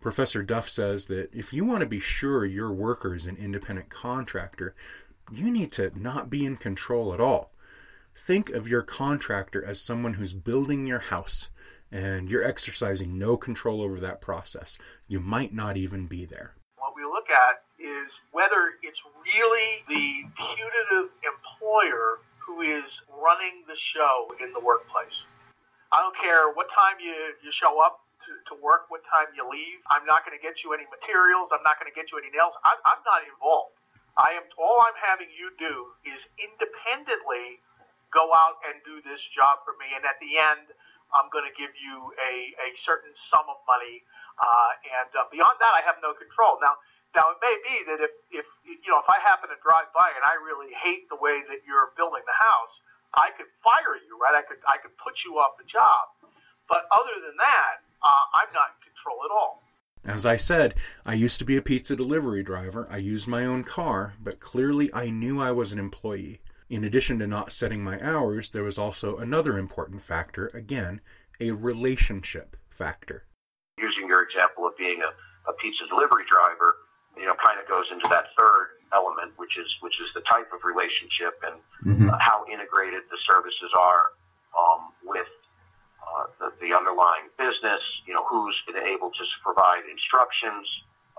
Professor 0.00 0.42
Duff 0.42 0.68
says 0.68 1.06
that 1.06 1.28
if 1.34 1.52
you 1.52 1.64
want 1.64 1.80
to 1.80 1.86
be 1.86 1.98
sure 2.00 2.44
your 2.44 2.72
worker 2.72 3.14
is 3.14 3.26
an 3.26 3.36
independent 3.36 3.88
contractor, 3.88 4.74
you 5.32 5.50
need 5.50 5.72
to 5.72 5.90
not 5.98 6.30
be 6.30 6.44
in 6.44 6.56
control 6.56 7.12
at 7.12 7.20
all. 7.20 7.52
Think 8.14 8.50
of 8.50 8.68
your 8.68 8.82
contractor 8.82 9.64
as 9.64 9.80
someone 9.80 10.14
who's 10.14 10.34
building 10.34 10.86
your 10.86 11.00
house 11.00 11.48
and 11.90 12.30
you're 12.30 12.44
exercising 12.44 13.18
no 13.18 13.36
control 13.36 13.82
over 13.82 13.98
that 14.00 14.20
process. 14.20 14.78
You 15.06 15.20
might 15.20 15.54
not 15.54 15.76
even 15.76 16.06
be 16.06 16.24
there. 16.24 16.54
What 16.76 16.94
we 16.94 17.02
look 17.02 17.30
at 17.30 17.64
is 17.78 18.08
whether 18.30 18.78
it's 18.82 19.00
really 19.24 19.82
the 19.88 20.28
putative 20.36 21.10
employer 21.26 22.20
who 22.38 22.62
is 22.62 22.86
running 23.10 23.64
the 23.66 23.76
show 23.94 24.30
in 24.44 24.52
the 24.52 24.60
workplace. 24.60 25.16
I 25.92 26.02
don't 26.04 26.16
care 26.20 26.52
what 26.52 26.68
time 26.76 27.00
you, 27.00 27.12
you 27.42 27.50
show 27.56 27.80
up 27.80 28.04
to, 28.28 28.34
to 28.52 28.54
work, 28.60 28.92
what 28.92 29.00
time 29.08 29.32
you 29.32 29.42
leave. 29.48 29.80
I'm 29.88 30.04
not 30.04 30.28
going 30.28 30.36
to 30.36 30.42
get 30.44 30.60
you 30.60 30.76
any 30.76 30.84
materials. 30.92 31.48
I'm 31.48 31.64
not 31.64 31.80
going 31.80 31.88
to 31.88 31.96
get 31.96 32.12
you 32.12 32.20
any 32.20 32.28
nails. 32.28 32.52
I'm, 32.60 32.76
I'm 32.84 33.02
not 33.08 33.24
involved. 33.24 33.74
I 34.20 34.36
am 34.36 34.44
all 34.58 34.82
I'm 34.84 34.98
having 34.98 35.30
you 35.32 35.54
do 35.56 35.94
is 36.04 36.20
independently 36.36 37.62
go 38.10 38.28
out 38.34 38.58
and 38.66 38.82
do 38.82 38.98
this 39.06 39.20
job 39.36 39.62
for 39.62 39.78
me, 39.78 39.86
and 39.94 40.02
at 40.02 40.18
the 40.18 40.32
end, 40.34 40.74
I'm 41.14 41.30
going 41.32 41.46
to 41.46 41.54
give 41.56 41.72
you 41.78 42.12
a, 42.18 42.32
a 42.52 42.68
certain 42.84 43.14
sum 43.32 43.46
of 43.48 43.62
money, 43.64 44.04
uh, 44.36 44.72
and 45.00 45.10
uh, 45.16 45.28
beyond 45.32 45.56
that, 45.62 45.72
I 45.72 45.82
have 45.86 46.02
no 46.04 46.12
control. 46.12 46.60
Now, 46.60 46.76
now 47.16 47.32
it 47.32 47.38
may 47.40 47.56
be 47.64 47.76
that 47.88 48.00
if, 48.04 48.12
if 48.44 48.46
you 48.64 48.90
know 48.92 49.00
if 49.00 49.08
I 49.08 49.16
happen 49.24 49.48
to 49.48 49.58
drive 49.64 49.88
by 49.96 50.12
and 50.12 50.20
I 50.20 50.36
really 50.44 50.68
hate 50.84 51.08
the 51.08 51.16
way 51.16 51.40
that 51.48 51.64
you're 51.64 51.96
building 51.96 52.20
the 52.28 52.36
house, 52.36 52.74
I 53.16 53.32
could 53.32 53.48
fire 53.64 53.96
you, 54.04 54.20
right? 54.20 54.36
I 54.36 54.44
could 54.44 54.60
I 54.68 54.76
could 54.76 54.92
put 55.00 55.16
you 55.24 55.40
off 55.40 55.56
the 55.56 55.64
job. 55.64 56.12
But 56.68 56.84
other 56.92 57.16
than 57.24 57.40
that, 57.40 57.87
uh, 58.02 58.24
I'm 58.34 58.52
not 58.54 58.76
in 58.76 58.92
control 58.92 59.18
at 59.24 59.32
all. 59.32 59.62
As 60.04 60.24
I 60.24 60.36
said, 60.36 60.74
I 61.04 61.14
used 61.14 61.38
to 61.40 61.44
be 61.44 61.56
a 61.56 61.62
pizza 61.62 61.96
delivery 61.96 62.42
driver. 62.42 62.86
I 62.90 62.98
used 62.98 63.28
my 63.28 63.44
own 63.44 63.64
car, 63.64 64.14
but 64.20 64.40
clearly 64.40 64.90
I 64.94 65.10
knew 65.10 65.40
I 65.40 65.52
was 65.52 65.72
an 65.72 65.78
employee. 65.78 66.40
In 66.68 66.84
addition 66.84 67.18
to 67.18 67.26
not 67.26 67.52
setting 67.52 67.82
my 67.82 68.00
hours, 68.00 68.50
there 68.50 68.62
was 68.62 68.78
also 68.78 69.16
another 69.16 69.58
important 69.58 70.02
factor 70.02 70.48
again, 70.54 71.00
a 71.40 71.50
relationship 71.52 72.56
factor. 72.68 73.24
Using 73.78 74.06
your 74.06 74.22
example 74.22 74.66
of 74.66 74.76
being 74.76 75.00
a, 75.00 75.10
a 75.50 75.52
pizza 75.56 75.88
delivery 75.88 76.24
driver, 76.28 76.76
you 77.16 77.26
know, 77.26 77.34
kind 77.40 77.58
of 77.58 77.66
goes 77.68 77.86
into 77.90 78.08
that 78.08 78.30
third 78.38 78.78
element, 78.92 79.32
which 79.36 79.56
is 79.58 79.66
which 79.80 79.96
is 80.00 80.08
the 80.14 80.24
type 80.28 80.48
of 80.52 80.60
relationship 80.64 81.40
and 81.44 81.56
mm-hmm. 81.84 82.08
uh, 82.10 82.18
how 82.20 82.44
integrated 82.52 83.02
the 83.10 83.18
services 83.26 83.72
are 83.76 84.12
um, 84.56 84.92
with 85.04 85.28
uh, 86.08 86.24
the, 86.40 86.48
the 86.64 86.70
underlying 86.72 87.28
business, 87.36 87.82
you 88.08 88.16
know, 88.16 88.24
who's 88.24 88.56
able 88.88 89.12
to 89.12 89.24
provide 89.44 89.84
instructions, 89.84 90.64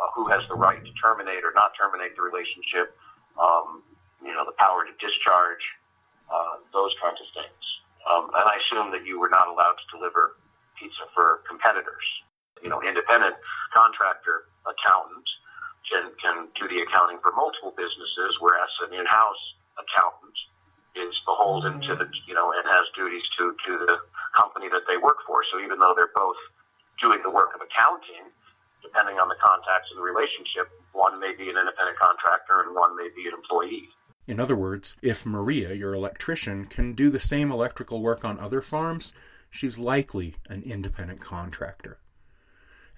uh, 0.02 0.10
who 0.18 0.26
has 0.28 0.42
the 0.50 0.58
right 0.58 0.82
to 0.82 0.94
terminate 0.98 1.46
or 1.46 1.54
not 1.54 1.78
terminate 1.78 2.18
the 2.18 2.24
relationship, 2.26 2.98
um, 3.38 3.86
you 4.26 4.34
know, 4.34 4.44
the 4.50 4.58
power 4.58 4.84
to 4.84 4.94
discharge, 4.98 5.62
uh, 6.34 6.58
those 6.74 6.92
kinds 6.98 7.22
of 7.22 7.28
things. 7.38 7.64
Um, 8.10 8.34
and 8.34 8.46
I 8.50 8.56
assume 8.66 8.90
that 8.98 9.06
you 9.06 9.20
were 9.22 9.30
not 9.30 9.48
allowed 9.48 9.78
to 9.78 9.86
deliver 9.94 10.42
pizza 10.80 11.06
for 11.14 11.46
competitors. 11.46 12.06
You 12.64 12.74
know, 12.74 12.82
independent 12.82 13.38
contractor 13.72 14.50
accountant 14.66 15.28
can, 15.88 16.12
can 16.20 16.36
do 16.58 16.68
the 16.68 16.84
accounting 16.84 17.20
for 17.24 17.32
multiple 17.36 17.72
businesses, 17.76 18.36
whereas 18.42 18.72
an 18.88 18.96
in-house 18.96 19.44
accountant 19.80 20.36
is 21.00 21.16
beholden 21.24 21.80
to 21.88 21.96
the, 21.96 22.08
you 22.28 22.36
know, 22.36 22.52
and 22.52 22.64
has 22.68 22.86
duties 22.94 23.24
to, 23.40 23.56
to 23.66 23.72
the 23.80 23.96
company 24.36 24.68
that 24.70 24.84
they 24.86 25.00
work 25.00 25.24
for. 25.26 25.42
So 25.52 25.64
even 25.64 25.80
though 25.80 25.96
they're 25.96 26.14
both 26.14 26.38
doing 27.00 27.24
the 27.24 27.32
work 27.32 27.56
of 27.56 27.64
accounting, 27.64 28.28
depending 28.84 29.18
on 29.18 29.28
the 29.32 29.40
contacts 29.40 29.90
and 29.92 30.00
the 30.00 30.06
relationship, 30.06 30.68
one 30.92 31.20
may 31.20 31.32
be 31.36 31.48
an 31.50 31.58
independent 31.58 31.98
contractor 31.98 32.62
and 32.68 32.76
one 32.76 32.96
may 32.96 33.10
be 33.16 33.28
an 33.28 33.34
employee. 33.34 33.88
In 34.28 34.40
other 34.40 34.56
words, 34.56 34.96
if 35.02 35.26
Maria, 35.26 35.74
your 35.74 35.94
electrician, 35.94 36.66
can 36.66 36.94
do 36.94 37.10
the 37.10 37.20
same 37.20 37.52
electrical 37.52 38.02
work 38.02 38.24
on 38.24 38.40
other 38.40 38.62
farms, 38.62 39.14
she's 39.50 39.80
likely 39.80 40.36
an 40.50 40.62
independent 40.62 41.20
contractor. 41.20 41.98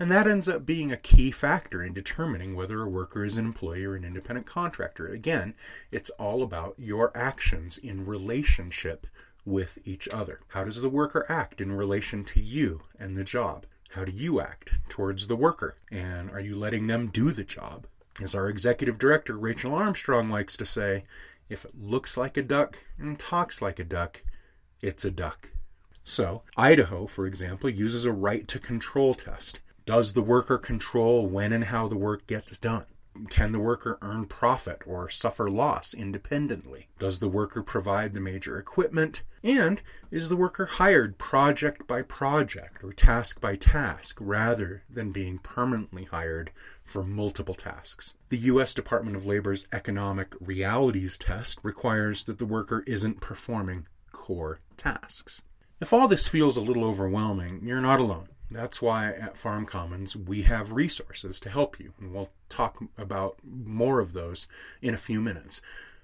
And 0.02 0.12
that 0.12 0.26
ends 0.26 0.50
up 0.50 0.66
being 0.66 0.92
a 0.92 0.98
key 0.98 1.30
factor 1.30 1.84
in 1.84 1.94
determining 1.94 2.56
whether 2.56 2.82
a 2.82 2.90
worker 2.90 3.24
is 3.24 3.38
an 3.38 3.46
employee 3.46 3.86
or 3.86 3.94
an 3.94 4.04
independent 4.04 4.48
contractor. 4.48 5.06
Again, 5.06 5.54
it's 5.92 6.10
all 6.18 6.42
about 6.42 6.74
your 6.80 7.16
actions 7.16 7.78
in 7.78 8.08
relationship 8.08 9.06
with 9.46 9.78
each 9.86 10.10
other. 10.10 10.40
How 10.48 10.64
does 10.64 10.82
the 10.82 10.90
worker 10.90 11.24
act 11.30 11.62
in 11.62 11.72
relation 11.72 12.24
to 12.24 12.42
you 12.42 12.82
and 12.98 13.16
the 13.16 13.24
job? 13.24 13.68
How 13.90 14.04
do 14.04 14.12
you 14.12 14.42
act 14.42 14.72
towards 14.90 15.28
the 15.28 15.36
worker? 15.36 15.76
And 15.92 16.32
are 16.32 16.42
you 16.42 16.56
letting 16.56 16.88
them 16.88 17.12
do 17.14 17.30
the 17.30 17.44
job? 17.44 17.86
As 18.20 18.34
our 18.34 18.50
executive 18.50 18.98
director, 18.98 19.38
Rachel 19.38 19.76
Armstrong, 19.76 20.32
likes 20.32 20.58
to 20.58 20.66
say, 20.66 21.04
if 21.48 21.64
it 21.64 21.80
looks 21.80 22.18
like 22.18 22.38
a 22.38 22.42
duck 22.42 22.80
and 22.98 23.20
talks 23.20 23.62
like 23.62 23.78
a 23.78 23.84
duck, 23.84 24.24
it's 24.82 25.06
a 25.06 25.12
duck. 25.12 25.50
So, 26.04 26.42
Idaho, 26.58 27.06
for 27.06 27.28
example, 27.28 27.70
uses 27.70 28.04
a 28.04 28.12
right 28.12 28.48
to 28.48 28.58
control 28.58 29.14
test. 29.14 29.62
Does 29.86 30.14
the 30.14 30.22
worker 30.22 30.58
control 30.58 31.26
when 31.26 31.52
and 31.52 31.66
how 31.66 31.88
the 31.88 31.98
work 31.98 32.28
gets 32.28 32.58
done? 32.58 32.86
Can 33.30 33.52
the 33.52 33.60
worker 33.60 33.98
earn 34.02 34.26
profit 34.26 34.84
or 34.86 35.10
suffer 35.10 35.50
loss 35.50 35.94
independently? 35.94 36.88
Does 36.98 37.20
the 37.20 37.28
worker 37.28 37.62
provide 37.62 38.14
the 38.14 38.22
major 38.22 38.58
equipment? 38.58 39.24
And 39.44 39.82
is 40.12 40.30
the 40.30 40.38
worker 40.38 40.66
hired 40.66 41.18
project 41.18 41.88
by 41.88 42.04
project 42.04 42.84
or 42.84 42.94
task 42.94 43.42
by 43.42 43.56
task 43.56 44.18
rather 44.22 44.84
than 44.90 45.12
being 45.12 45.40
permanently 45.40 46.06
hired 46.06 46.52
for 46.84 47.04
multiple 47.04 47.56
tasks? 47.56 48.14
The 48.30 48.38
U.S. 48.38 48.74
Department 48.74 49.18
of 49.18 49.26
Labor's 49.26 49.68
Economic 49.74 50.34
Realities 50.40 51.18
Test 51.18 51.60
requires 51.64 52.24
that 52.26 52.40
the 52.40 52.46
worker 52.46 52.84
isn't 52.88 53.20
performing 53.20 53.88
core 54.14 54.60
tasks. 54.78 55.42
If 55.82 55.92
all 55.92 56.08
this 56.08 56.28
feels 56.28 56.56
a 56.56 56.62
little 56.62 56.86
overwhelming, 56.86 57.62
you're 57.64 57.82
not 57.82 58.00
alone. 58.00 58.30
That's 58.52 58.82
why 58.82 59.14
at 59.14 59.38
Farm 59.38 59.66
Commons 59.66 60.18
we 60.18 60.42
have 60.42 60.74
resources 60.74 61.40
to 61.40 61.50
help 61.50 61.80
you, 61.80 61.94
and 61.98 62.14
we'll 62.14 62.32
talk 62.50 62.84
about 62.98 63.38
more 63.46 64.02
of 64.02 64.12
those 64.12 64.46
in 64.82 64.94
a 64.94 64.98
few 64.98 65.22
minutes. 65.22 65.62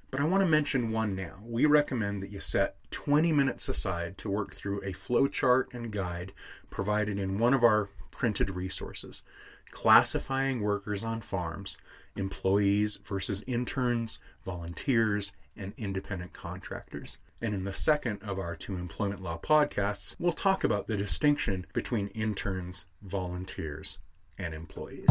But 0.10 0.22
I 0.22 0.24
want 0.24 0.40
to 0.42 0.48
mention 0.48 0.94
one 0.94 1.14
now. 1.14 1.40
We 1.44 1.66
recommend 1.66 2.24
that 2.24 2.32
you 2.32 2.40
set 2.40 2.78
20 2.92 3.34
minutes 3.34 3.68
aside 3.68 4.18
to 4.20 4.30
work 4.30 4.56
through 4.56 4.82
a 4.82 4.94
flowchart 4.94 5.74
and 5.74 5.92
guide 5.92 6.32
provided 6.70 7.20
in 7.20 7.38
one 7.38 7.54
of 7.54 7.66
our 7.66 7.90
printed 8.12 8.50
resources, 8.50 9.24
classifying 9.72 10.62
workers 10.62 11.04
on 11.04 11.20
farms, 11.20 11.78
employees 12.16 12.96
versus 13.04 13.44
interns, 13.46 14.20
volunteers, 14.46 15.34
and 15.58 15.74
independent 15.76 16.32
contractors. 16.32 17.18
And 17.42 17.54
in 17.54 17.64
the 17.64 17.74
second 17.74 18.24
of 18.24 18.40
our 18.40 18.56
two 18.56 18.76
employment 18.76 19.22
law 19.22 19.38
podcasts, 19.38 20.16
we'll 20.20 20.32
talk 20.32 20.64
about 20.64 20.88
the 20.88 20.98
distinction 20.98 21.66
between 21.74 22.08
interns, 22.10 22.88
volunteers, 23.02 24.00
and 24.38 24.54
employees. 24.54 25.10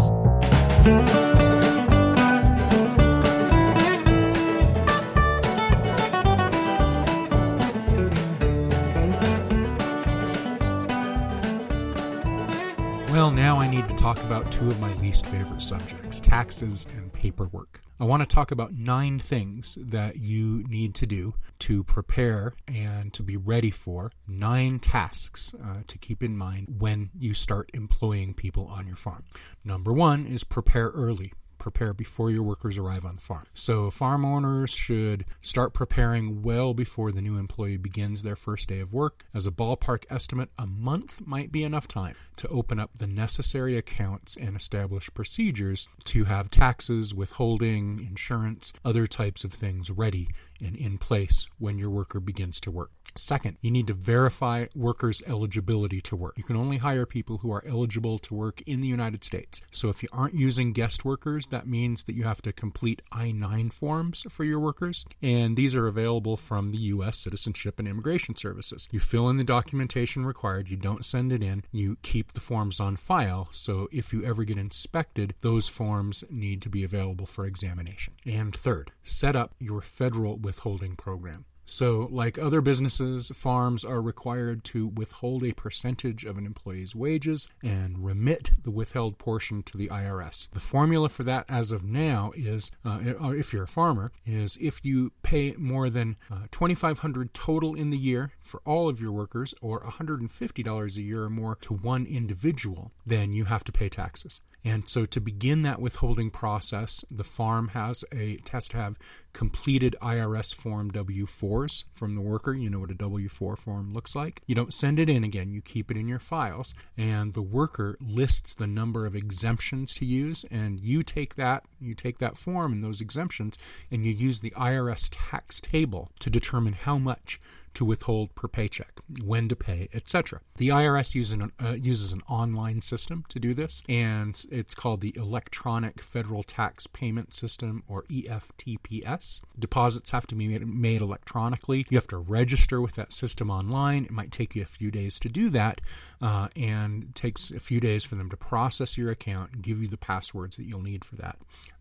Now 13.37 13.61
I 13.61 13.69
need 13.69 13.87
to 13.87 13.95
talk 13.95 14.17
about 14.23 14.51
two 14.51 14.67
of 14.67 14.81
my 14.81 14.95
least 14.95 15.27
favorite 15.27 15.61
subjects 15.61 16.23
taxes 16.23 16.87
and 16.97 17.13
paperwork. 17.13 17.83
I 18.01 18.05
want 18.05 18.23
to 18.23 18.27
talk 18.27 18.51
about 18.51 18.73
nine 18.73 19.19
things 19.19 19.77
that 19.79 20.17
you 20.17 20.65
need 20.69 20.95
to 20.95 21.07
do 21.07 21.35
to 21.61 21.85
prepare 21.85 22.55
and 22.67 23.13
to 23.13 23.23
be 23.23 23.37
ready 23.37 23.71
for 23.71 24.11
nine 24.27 24.79
tasks 24.79 25.55
uh, 25.63 25.83
to 25.87 25.99
keep 25.99 26.23
in 26.23 26.35
mind 26.35 26.77
when 26.79 27.11
you 27.15 27.35
start 27.35 27.69
employing 27.75 28.33
people 28.33 28.69
on 28.69 28.87
your 28.87 28.97
farm. 28.97 29.25
Number 29.63 29.93
one 29.93 30.25
is 30.25 30.43
prepare 30.43 30.89
early 30.89 31.35
prepare 31.67 31.93
before 31.93 32.31
your 32.31 32.45
workers 32.45 32.79
arrive 32.79 33.05
on 33.05 33.17
the 33.17 33.21
farm. 33.21 33.45
So, 33.53 33.91
farm 33.91 34.25
owners 34.25 34.71
should 34.71 35.25
start 35.41 35.75
preparing 35.75 36.43
well 36.43 36.75
before 36.75 37.11
the 37.11 37.21
new 37.21 37.39
employee 37.39 37.77
begins 37.77 38.23
their 38.23 38.37
first 38.37 38.69
day 38.69 38.79
of 38.79 38.93
work. 38.93 39.25
As 39.35 39.49
a 39.49 39.51
ballpark 39.51 40.05
estimate, 40.09 40.51
a 40.57 40.69
month 40.69 41.27
might 41.27 41.51
be 41.51 41.65
enough 41.65 41.89
time 41.89 42.15
to 42.37 42.47
open 42.49 42.79
up 42.79 42.93
the 42.97 43.09
necessary 43.09 43.77
accounts 43.77 44.37
and 44.37 44.57
establish 44.57 45.13
procedures 45.13 45.89
to 46.05 46.23
have 46.27 46.53
taxes, 46.53 47.13
withholding, 47.13 47.99
insurance, 47.99 48.73
other 48.85 49.09
types 49.09 49.43
of 49.43 49.53
things 49.53 49.91
ready 49.91 50.29
and 50.63 50.77
in 50.77 50.99
place 50.99 51.49
when 51.59 51.79
your 51.79 51.91
worker 51.91 52.21
begins 52.21 52.61
to 52.61 52.71
work. 52.71 52.93
Second, 53.15 53.57
you 53.61 53.71
need 53.71 53.87
to 53.87 53.95
verify 53.95 54.67
workers' 54.75 55.23
eligibility 55.27 56.01
to 56.03 56.17
work. 56.17 56.35
You 56.37 56.45
can 56.45 56.57
only 56.57 56.79
hire 56.79 57.07
people 57.07 57.39
who 57.39 57.53
are 57.53 57.65
eligible 57.67 58.19
to 58.19 58.35
work 58.35 58.63
in 58.67 58.81
the 58.81 58.89
United 58.89 59.25
States. 59.25 59.63
So 59.71 59.89
if 59.89 60.03
you 60.03 60.09
aren't 60.13 60.35
using 60.35 60.73
guest 60.73 61.05
workers, 61.05 61.49
that 61.49 61.67
means 61.67 62.05
that 62.05 62.15
you 62.15 62.25
have 62.25 62.43
to 62.43 62.53
complete 62.53 63.03
I 63.13 63.33
9 63.33 63.71
forms 63.71 64.27
for 64.29 64.45
your 64.45 64.61
workers, 64.61 65.05
and 65.23 65.57
these 65.57 65.75
are 65.75 65.87
available 65.87 66.37
from 66.37 66.73
the 66.73 66.79
U.S. 66.79 67.19
Citizenship 67.19 67.79
and 67.79 67.89
Immigration 67.89 68.37
Services. 68.37 68.89
You 68.91 69.01
fill 69.01 69.31
in 69.31 69.37
the 69.37 69.45
documentation 69.45 70.27
required, 70.27 70.69
you 70.69 70.77
don't 70.77 71.05
send 71.05 71.33
it 71.33 71.43
in, 71.43 71.65
you 71.73 71.97
keep 72.03 72.33
the 72.33 72.41
forms 72.41 72.81
on 72.81 72.97
file, 72.97 73.49
so 73.53 73.89
if 73.93 74.13
you 74.13 74.25
ever 74.25 74.45
get 74.45 74.59
inspected, 74.59 75.35
those 75.41 75.69
forms 75.69 76.25
need 76.31 76.63
to 76.63 76.69
be 76.69 76.85
available 76.85 77.27
for 77.27 77.47
examination. 77.47 78.15
And 78.27 78.55
third, 78.55 78.93
set 79.03 79.37
up 79.37 79.55
your 79.59 79.81
federal 79.81 80.37
withholding 80.37 80.97
program. 80.97 81.45
So, 81.67 82.09
like 82.13 82.39
other 82.39 82.61
businesses, 82.61 83.31
farms 83.35 83.85
are 83.85 84.01
required 84.01 84.63
to 84.65 84.87
withhold 84.87 85.45
a 85.45 85.53
percentage 85.53 86.25
of 86.25 86.39
an 86.39 86.47
employee's 86.47 86.95
wages 86.95 87.49
and 87.63 88.05
remit 88.05 88.53
the 88.63 88.71
withheld 88.71 89.19
portion 89.19 89.65
to 89.65 89.77
the 89.77 89.89
IRS. 89.89 90.49
The 90.53 90.61
formula 90.61 91.09
for 91.09 91.25
that, 91.25 91.45
as 91.49 91.73
of 91.73 91.85
now, 91.85 92.33
is 92.37 92.71
uh, 92.85 93.01
if 93.03 93.53
you're 93.53 93.65
a 93.65 93.69
farmer, 93.69 94.13
is 94.25 94.57
if 94.61 94.85
you 94.85 95.13
pay 95.23 95.55
more 95.59 95.91
than 95.91 96.17
uh, 96.31 96.47
2,500 96.53 97.35
total 97.35 97.75
in 97.75 97.91
the 97.91 97.99
year 97.99 98.33
for 98.41 98.63
all 98.65 98.89
of 98.89 99.01
your 99.01 99.13
workers, 99.13 99.53
or 99.61 99.81
$150 99.81 100.97
a 100.97 101.03
year 101.03 101.25
or 101.25 101.31
more 101.31 101.57
to 101.57 101.75
one 101.75 102.07
individual, 102.07 102.93
then 103.05 103.33
you 103.33 103.47
have 103.47 103.65
to 103.65 103.73
pay 103.73 103.89
taxes. 103.89 104.41
And 104.65 104.89
so 104.89 105.07
to 105.07 105.21
begin 105.21 105.63
that 105.63 105.81
withholding 105.81 106.31
process, 106.31 107.05
the 107.11 107.25
farm 107.25 107.69
has 107.69 108.05
a 108.13 108.37
to 108.37 108.77
have 108.77 108.99
completed 109.33 109.95
IRS 110.01 110.55
form 110.55 110.91
W4s 110.91 111.85
from 111.93 112.15
the 112.15 112.21
worker. 112.21 112.55
You 112.55 112.71
know 112.71 112.81
what 112.81 112.91
a 112.91 112.95
W4 112.95 113.57
form 113.59 113.93
looks 113.93 114.17
like. 114.17 114.41
You 114.47 114.55
don't 114.55 114.75
send 114.75 114.99
it 114.99 115.09
in 115.09 115.25
again, 115.25 115.53
you 115.53 115.61
keep 115.61 115.91
it 115.91 115.97
in 115.97 116.09
your 116.09 116.19
files, 116.19 116.75
and 116.97 117.35
the 117.35 117.43
worker 117.43 117.97
lists 118.01 118.55
the 118.55 118.67
number 118.67 119.07
of 119.07 119.15
exemptions 119.15 119.95
to 119.97 120.05
use, 120.05 120.45
and 120.51 120.81
you 120.81 121.03
take 121.03 121.37
that 121.37 121.65
you 121.81 121.95
take 121.95 122.19
that 122.19 122.37
form 122.37 122.73
and 122.73 122.83
those 122.83 123.01
exemptions 123.01 123.59
and 123.91 124.07
you 124.07 124.13
use 124.13 124.41
the 124.41 124.51
IRS 124.53 125.09
tax 125.13 125.61
table 125.61 126.11
to 126.19 126.31
determine 126.31 126.73
how 126.73 126.99
much 126.99 127.41
to 127.77 127.85
withhold 127.85 128.35
per 128.35 128.49
paycheck, 128.49 129.01
when 129.23 129.49
to 129.51 129.55
pay, 129.55 129.89
etc. 129.93 130.41
The 130.57 130.71
IRS 130.71 131.15
uses 131.15 131.35
an, 131.35 131.53
uh, 131.63 131.73
uses 131.73 132.13
an 132.13 132.23
online 132.27 132.81
system 132.81 133.25
to 133.29 133.39
do 133.39 133.53
this, 133.53 133.83
and 133.87 134.43
it's 134.51 134.75
called 134.75 135.03
the 135.03 135.15
Electronic 135.15 136.01
Federal 136.01 136.43
Tax 136.43 136.87
Payment 136.87 137.35
System, 137.35 137.83
or 137.87 138.05
EFTPS. 138.05 139.43
Deposits 139.59 140.11
have 140.11 140.27
to 140.29 140.35
be 140.35 140.49
made, 140.49 140.67
made 140.67 141.03
electronically. 141.03 141.87
You 141.91 141.99
have 141.99 142.09
to 142.09 142.17
register 142.17 142.81
with 142.81 142.95
that 142.95 143.13
system 143.13 143.51
online. 143.51 144.05
It 144.05 144.11
might 144.11 144.33
take 144.33 144.57
you 144.57 144.63
a 144.63 144.67
few 144.67 144.91
days 144.91 145.19
to 145.21 145.29
do 145.29 145.51
that, 145.51 145.83
uh, 146.23 146.49
and 146.57 147.15
takes 147.15 147.51
a 147.51 147.61
few 147.61 147.79
days 147.79 148.05
for 148.05 148.15
them 148.15 148.31
to 148.31 148.39
process 148.39 148.97
your 148.97 149.11
account 149.11 149.53
and 149.53 149.63
give 149.63 149.83
you 149.83 149.89
the 149.89 149.99
passwords 149.99 150.57
that 150.57 150.65
you'll 150.65 150.81
need 150.81 151.05
for 151.05 151.17
that. 151.17 151.37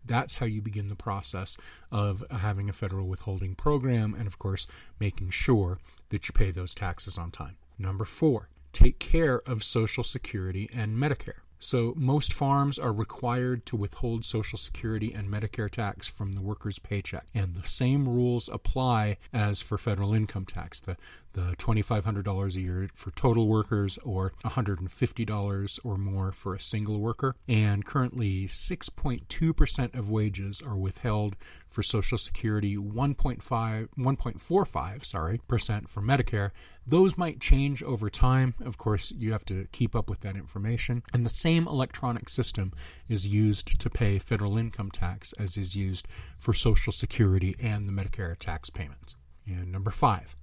That's 0.06 0.38
how 0.38 0.46
you 0.46 0.62
begin 0.62 0.88
the 0.88 0.96
process 0.96 1.56
of 1.90 2.24
having 2.30 2.68
a 2.68 2.72
federal 2.72 3.08
withholding 3.08 3.54
program 3.54 4.14
and, 4.14 4.26
of 4.26 4.38
course, 4.38 4.66
making 5.00 5.30
sure 5.30 5.78
that 6.10 6.28
you 6.28 6.32
pay 6.32 6.50
those 6.50 6.74
taxes 6.74 7.18
on 7.18 7.30
time. 7.30 7.56
Number 7.78 8.04
four, 8.04 8.48
take 8.72 8.98
care 8.98 9.40
of 9.46 9.62
Social 9.62 10.04
Security 10.04 10.68
and 10.74 10.96
Medicare. 10.96 11.40
So, 11.58 11.94
most 11.96 12.34
farms 12.34 12.78
are 12.78 12.92
required 12.92 13.64
to 13.66 13.76
withhold 13.76 14.26
Social 14.26 14.58
Security 14.58 15.12
and 15.14 15.28
Medicare 15.28 15.70
tax 15.70 16.06
from 16.06 16.32
the 16.32 16.42
worker's 16.42 16.78
paycheck. 16.78 17.26
And 17.34 17.54
the 17.54 17.66
same 17.66 18.06
rules 18.06 18.50
apply 18.52 19.16
as 19.32 19.62
for 19.62 19.78
federal 19.78 20.12
income 20.12 20.44
tax. 20.44 20.80
The, 20.80 20.98
the 21.36 21.54
$2,500 21.56 22.56
a 22.56 22.60
year 22.60 22.88
for 22.94 23.10
total 23.10 23.46
workers 23.46 23.98
or 24.04 24.32
$150 24.42 25.80
or 25.84 25.98
more 25.98 26.32
for 26.32 26.54
a 26.54 26.60
single 26.60 26.98
worker. 26.98 27.36
And 27.46 27.84
currently, 27.84 28.46
6.2% 28.46 29.94
of 29.94 30.10
wages 30.10 30.62
are 30.62 30.78
withheld 30.78 31.36
for 31.68 31.82
Social 31.82 32.16
Security, 32.16 32.76
1.5, 32.76 33.88
1.45 33.98 35.04
sorry, 35.04 35.40
percent 35.46 35.90
for 35.90 36.00
Medicare. 36.00 36.52
Those 36.86 37.18
might 37.18 37.38
change 37.38 37.82
over 37.82 38.08
time. 38.08 38.54
Of 38.64 38.78
course, 38.78 39.12
you 39.12 39.32
have 39.32 39.44
to 39.46 39.66
keep 39.72 39.94
up 39.94 40.08
with 40.08 40.20
that 40.20 40.36
information. 40.36 41.02
And 41.12 41.22
the 41.22 41.28
same 41.28 41.68
electronic 41.68 42.30
system 42.30 42.72
is 43.08 43.28
used 43.28 43.78
to 43.78 43.90
pay 43.90 44.18
federal 44.18 44.56
income 44.56 44.90
tax 44.90 45.34
as 45.34 45.58
is 45.58 45.76
used 45.76 46.08
for 46.38 46.54
Social 46.54 46.92
Security 46.92 47.54
and 47.60 47.86
the 47.86 47.92
Medicare 47.92 48.38
tax 48.38 48.70
payments. 48.70 49.16
And 49.46 49.70
number 49.70 49.90
five, 49.90 50.34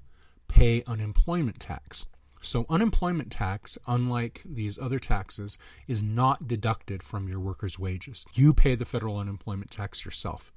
pay 0.54 0.84
unemployment 0.86 1.60
tax. 1.60 2.06
So, 2.40 2.68
unemployment 2.70 3.32
tax, 3.32 3.80
unlike 3.88 4.44
these 4.46 4.78
other 4.78 5.00
taxes, 5.00 5.58
is 5.88 6.04
not 6.04 6.48
deducted 6.48 7.02
from 7.02 7.28
your 7.28 7.40
workers' 7.40 7.80
wages. 7.80 8.24
You 8.36 8.54
pay 8.54 8.76
the 8.76 8.86
federal 8.86 9.18
unemployment 9.18 9.72
tax 9.72 10.06
yourself. 10.06 10.54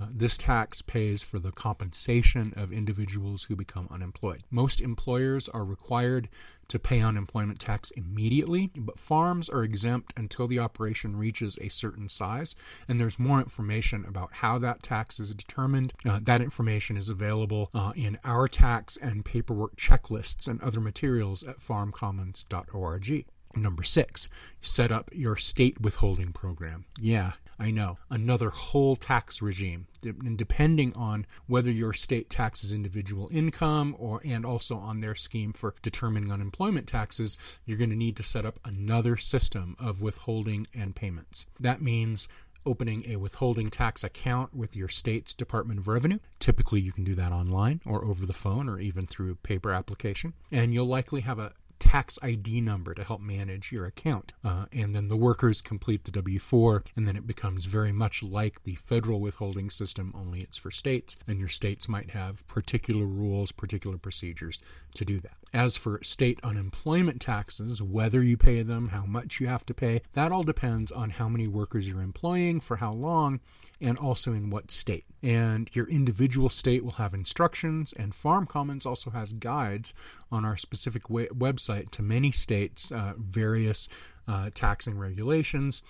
Uh, 0.00 0.06
this 0.10 0.38
tax 0.38 0.80
pays 0.80 1.20
for 1.22 1.38
the 1.38 1.52
compensation 1.52 2.52
of 2.56 2.72
individuals 2.72 3.44
who 3.44 3.56
become 3.56 3.86
unemployed. 3.90 4.42
Most 4.50 4.80
employers 4.80 5.48
are 5.48 5.64
required 5.64 6.28
to 6.68 6.78
pay 6.78 7.00
unemployment 7.00 7.58
tax 7.58 7.90
immediately, 7.90 8.70
but 8.76 8.98
farms 8.98 9.48
are 9.48 9.64
exempt 9.64 10.12
until 10.16 10.46
the 10.46 10.58
operation 10.58 11.16
reaches 11.16 11.58
a 11.60 11.68
certain 11.68 12.08
size. 12.08 12.54
And 12.88 13.00
there's 13.00 13.18
more 13.18 13.40
information 13.40 14.04
about 14.06 14.32
how 14.34 14.58
that 14.58 14.82
tax 14.82 15.18
is 15.18 15.34
determined. 15.34 15.92
Uh, 16.06 16.20
that 16.22 16.40
information 16.40 16.96
is 16.96 17.08
available 17.08 17.70
uh, 17.74 17.92
in 17.96 18.18
our 18.24 18.46
tax 18.46 18.96
and 18.96 19.24
paperwork 19.24 19.76
checklists 19.76 20.48
and 20.48 20.62
other 20.62 20.80
materials 20.80 21.42
at 21.42 21.58
farmcommons.org. 21.58 23.24
Number 23.56 23.82
six, 23.82 24.28
set 24.60 24.92
up 24.92 25.10
your 25.12 25.36
state 25.36 25.80
withholding 25.80 26.32
program. 26.32 26.84
Yeah, 27.00 27.32
I 27.58 27.70
know, 27.70 27.98
another 28.08 28.48
whole 28.48 28.96
tax 28.96 29.42
regime. 29.42 29.86
And 30.02 30.38
depending 30.38 30.94
on 30.94 31.26
whether 31.46 31.70
your 31.70 31.92
state 31.92 32.30
taxes 32.30 32.72
individual 32.72 33.28
income 33.30 33.94
or 33.98 34.22
and 34.24 34.46
also 34.46 34.76
on 34.76 35.00
their 35.00 35.14
scheme 35.14 35.52
for 35.52 35.74
determining 35.82 36.32
unemployment 36.32 36.86
taxes, 36.86 37.36
you're 37.66 37.76
going 37.76 37.90
to 37.90 37.96
need 37.96 38.16
to 38.16 38.22
set 38.22 38.46
up 38.46 38.58
another 38.64 39.16
system 39.16 39.76
of 39.78 40.00
withholding 40.00 40.66
and 40.74 40.96
payments. 40.96 41.46
That 41.58 41.82
means 41.82 42.28
opening 42.64 43.04
a 43.06 43.16
withholding 43.16 43.70
tax 43.70 44.04
account 44.04 44.54
with 44.54 44.76
your 44.76 44.88
state's 44.88 45.34
Department 45.34 45.80
of 45.80 45.88
Revenue. 45.88 46.18
Typically, 46.38 46.80
you 46.80 46.92
can 46.92 47.04
do 47.04 47.14
that 47.14 47.32
online 47.32 47.80
or 47.84 48.04
over 48.04 48.26
the 48.26 48.32
phone 48.32 48.68
or 48.68 48.78
even 48.78 49.06
through 49.06 49.34
paper 49.36 49.72
application. 49.72 50.32
And 50.50 50.72
you'll 50.72 50.86
likely 50.86 51.22
have 51.22 51.38
a 51.38 51.52
tax 51.80 52.18
ID 52.22 52.60
number 52.60 52.94
to 52.94 53.02
help 53.02 53.20
manage 53.20 53.72
your 53.72 53.86
account. 53.86 54.32
Uh, 54.44 54.66
and 54.72 54.94
then 54.94 55.08
the 55.08 55.16
workers 55.16 55.60
complete 55.60 56.04
the 56.04 56.12
W 56.12 56.38
4, 56.38 56.84
and 56.94 57.08
then 57.08 57.16
it 57.16 57.26
becomes 57.26 57.64
very 57.64 57.90
much 57.92 58.22
like 58.22 58.62
the 58.62 58.76
federal 58.76 59.20
withholding 59.20 59.70
system, 59.70 60.12
only 60.14 60.40
it's 60.40 60.56
for 60.56 60.70
states, 60.70 61.16
and 61.26 61.40
your 61.40 61.48
states 61.48 61.88
might 61.88 62.10
have 62.10 62.46
particular 62.46 63.06
rules, 63.06 63.50
particular 63.50 63.98
procedures 63.98 64.60
to 64.94 65.04
do 65.04 65.18
that. 65.20 65.39
As 65.52 65.76
for 65.76 65.98
state 66.02 66.38
unemployment 66.44 67.20
taxes, 67.20 67.82
whether 67.82 68.22
you 68.22 68.36
pay 68.36 68.62
them, 68.62 68.88
how 68.88 69.04
much 69.04 69.40
you 69.40 69.48
have 69.48 69.66
to 69.66 69.74
pay, 69.74 70.00
that 70.12 70.30
all 70.30 70.44
depends 70.44 70.92
on 70.92 71.10
how 71.10 71.28
many 71.28 71.48
workers 71.48 71.88
you're 71.88 72.02
employing, 72.02 72.60
for 72.60 72.76
how 72.76 72.92
long, 72.92 73.40
and 73.80 73.98
also 73.98 74.32
in 74.32 74.50
what 74.50 74.70
state. 74.70 75.06
And 75.24 75.68
your 75.74 75.88
individual 75.88 76.50
state 76.50 76.84
will 76.84 76.92
have 76.92 77.14
instructions, 77.14 77.92
and 77.92 78.14
Farm 78.14 78.46
Commons 78.46 78.86
also 78.86 79.10
has 79.10 79.32
guides 79.32 79.92
on 80.30 80.44
our 80.44 80.56
specific 80.56 81.04
website 81.04 81.90
to 81.92 82.02
many 82.02 82.30
states, 82.30 82.92
uh, 82.92 83.14
various 83.18 83.88
uh, 84.28 84.50
taxing 84.54 84.98
regulations. 84.98 85.82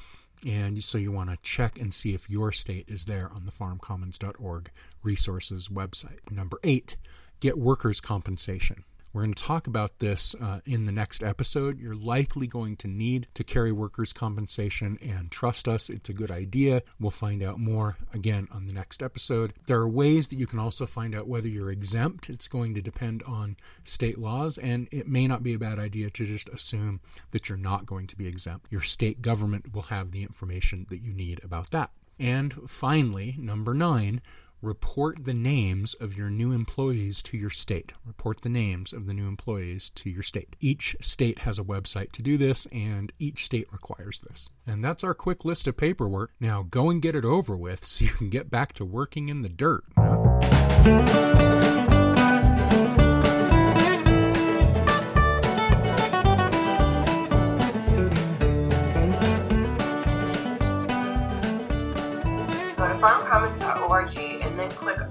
And 0.47 0.83
so 0.83 0.97
you 0.97 1.13
want 1.13 1.29
to 1.29 1.37
check 1.43 1.79
and 1.79 1.93
see 1.93 2.15
if 2.15 2.31
your 2.31 2.51
state 2.51 2.87
is 2.89 3.05
there 3.05 3.31
on 3.31 3.45
the 3.45 3.51
farmcommons.org 3.51 4.71
resources 5.03 5.69
website. 5.69 6.31
Number 6.31 6.59
eight, 6.65 6.97
get 7.41 7.59
workers' 7.59 8.01
compensation. 8.01 8.85
We're 9.13 9.23
going 9.23 9.35
to 9.35 9.43
talk 9.43 9.67
about 9.67 9.99
this 9.99 10.37
uh, 10.41 10.61
in 10.65 10.85
the 10.85 10.93
next 10.93 11.25
episode. 11.25 11.81
You're 11.81 11.97
likely 11.97 12.47
going 12.47 12.77
to 12.77 12.89
need 12.89 13.27
to 13.35 13.43
carry 13.43 13.73
workers' 13.73 14.13
compensation, 14.13 14.99
and 15.03 15.33
trust 15.33 15.67
us, 15.67 15.91
it's 15.91 16.09
a 16.09 16.13
good 16.13 16.31
idea. 16.31 16.83
We'll 17.01 17.11
find 17.11 17.43
out 17.43 17.59
more 17.59 17.97
again 18.15 18.47
on 18.53 18.67
the 18.67 18.73
next 18.73 19.03
episode. 19.03 19.53
There 19.67 19.81
are 19.81 19.89
ways 19.89 20.29
that 20.29 20.37
you 20.37 20.47
can 20.47 20.61
also 20.61 20.87
find 20.87 21.15
out 21.15 21.27
whether 21.27 21.49
you're 21.49 21.73
exempt. 21.73 22.31
It's 22.31 22.47
going 22.47 22.75
to 22.75 22.83
depend 22.83 23.25
on 23.25 23.57
state 23.83 24.17
laws, 24.17 24.59
and 24.59 24.87
it 24.93 25.09
may 25.09 25.27
not 25.27 25.43
be 25.43 25.55
a 25.55 25.59
bad 25.59 25.81
idea 25.81 26.11
to 26.11 26.25
just 26.25 26.49
assume 26.49 27.01
that 27.33 27.49
you're 27.49 27.59
not 27.59 27.87
going 27.87 28.07
to 28.07 28.17
be 28.17 28.29
exempt. 28.29 28.67
Your 28.71 28.81
state 28.81 29.23
government 29.23 29.75
will 29.75 29.83
have 29.83 30.13
the 30.13 30.23
information 30.23 30.87
that 30.89 31.03
you 31.03 31.13
need 31.13 31.43
about 31.43 31.73
that. 31.73 31.91
And 32.21 32.53
finally, 32.71 33.35
number 33.39 33.75
nine, 33.75 34.21
report 34.63 35.25
the 35.25 35.35
names 35.35 35.95
of 35.95 36.17
your 36.17 36.31
new 36.31 36.53
employees 36.53 37.23
to 37.25 37.37
your 37.37 37.51
state. 37.51 37.93
Report 38.05 38.43
the 38.43 38.49
names 38.49 38.93
of 38.93 39.07
the 39.07 39.15
new 39.15 39.27
employees 39.27 39.91
to 39.91 40.11
your 40.11 40.23
state. 40.23 40.57
Each 40.61 40.97
state 41.01 41.41
has 41.41 41.59
a 41.59 41.65
website 41.65 42.13
to 42.13 42.23
do 42.23 42.37
this, 42.37 42.67
and 42.67 43.13
each 43.19 43.47
state 43.47 43.73
requires 43.73 44.21
this. 44.21 44.49
And 44.67 44.85
that's 44.85 45.05
our 45.05 45.15
quick 45.15 45.45
list 45.45 45.67
of 45.67 45.77
paperwork. 45.77 46.33
Now 46.41 46.63
go 46.63 46.91
and 46.91 47.01
get 47.01 47.15
it 47.15 47.25
over 47.25 47.57
with 47.57 47.85
so 47.85 48.05
you 48.05 48.11
can 48.13 48.31
get 48.31 48.51
back 48.51 48.73
to 48.75 48.85
working 48.85 49.29
in 49.29 49.43
the 49.43 49.49
dirt. 49.49 49.85
Huh? 49.97 51.41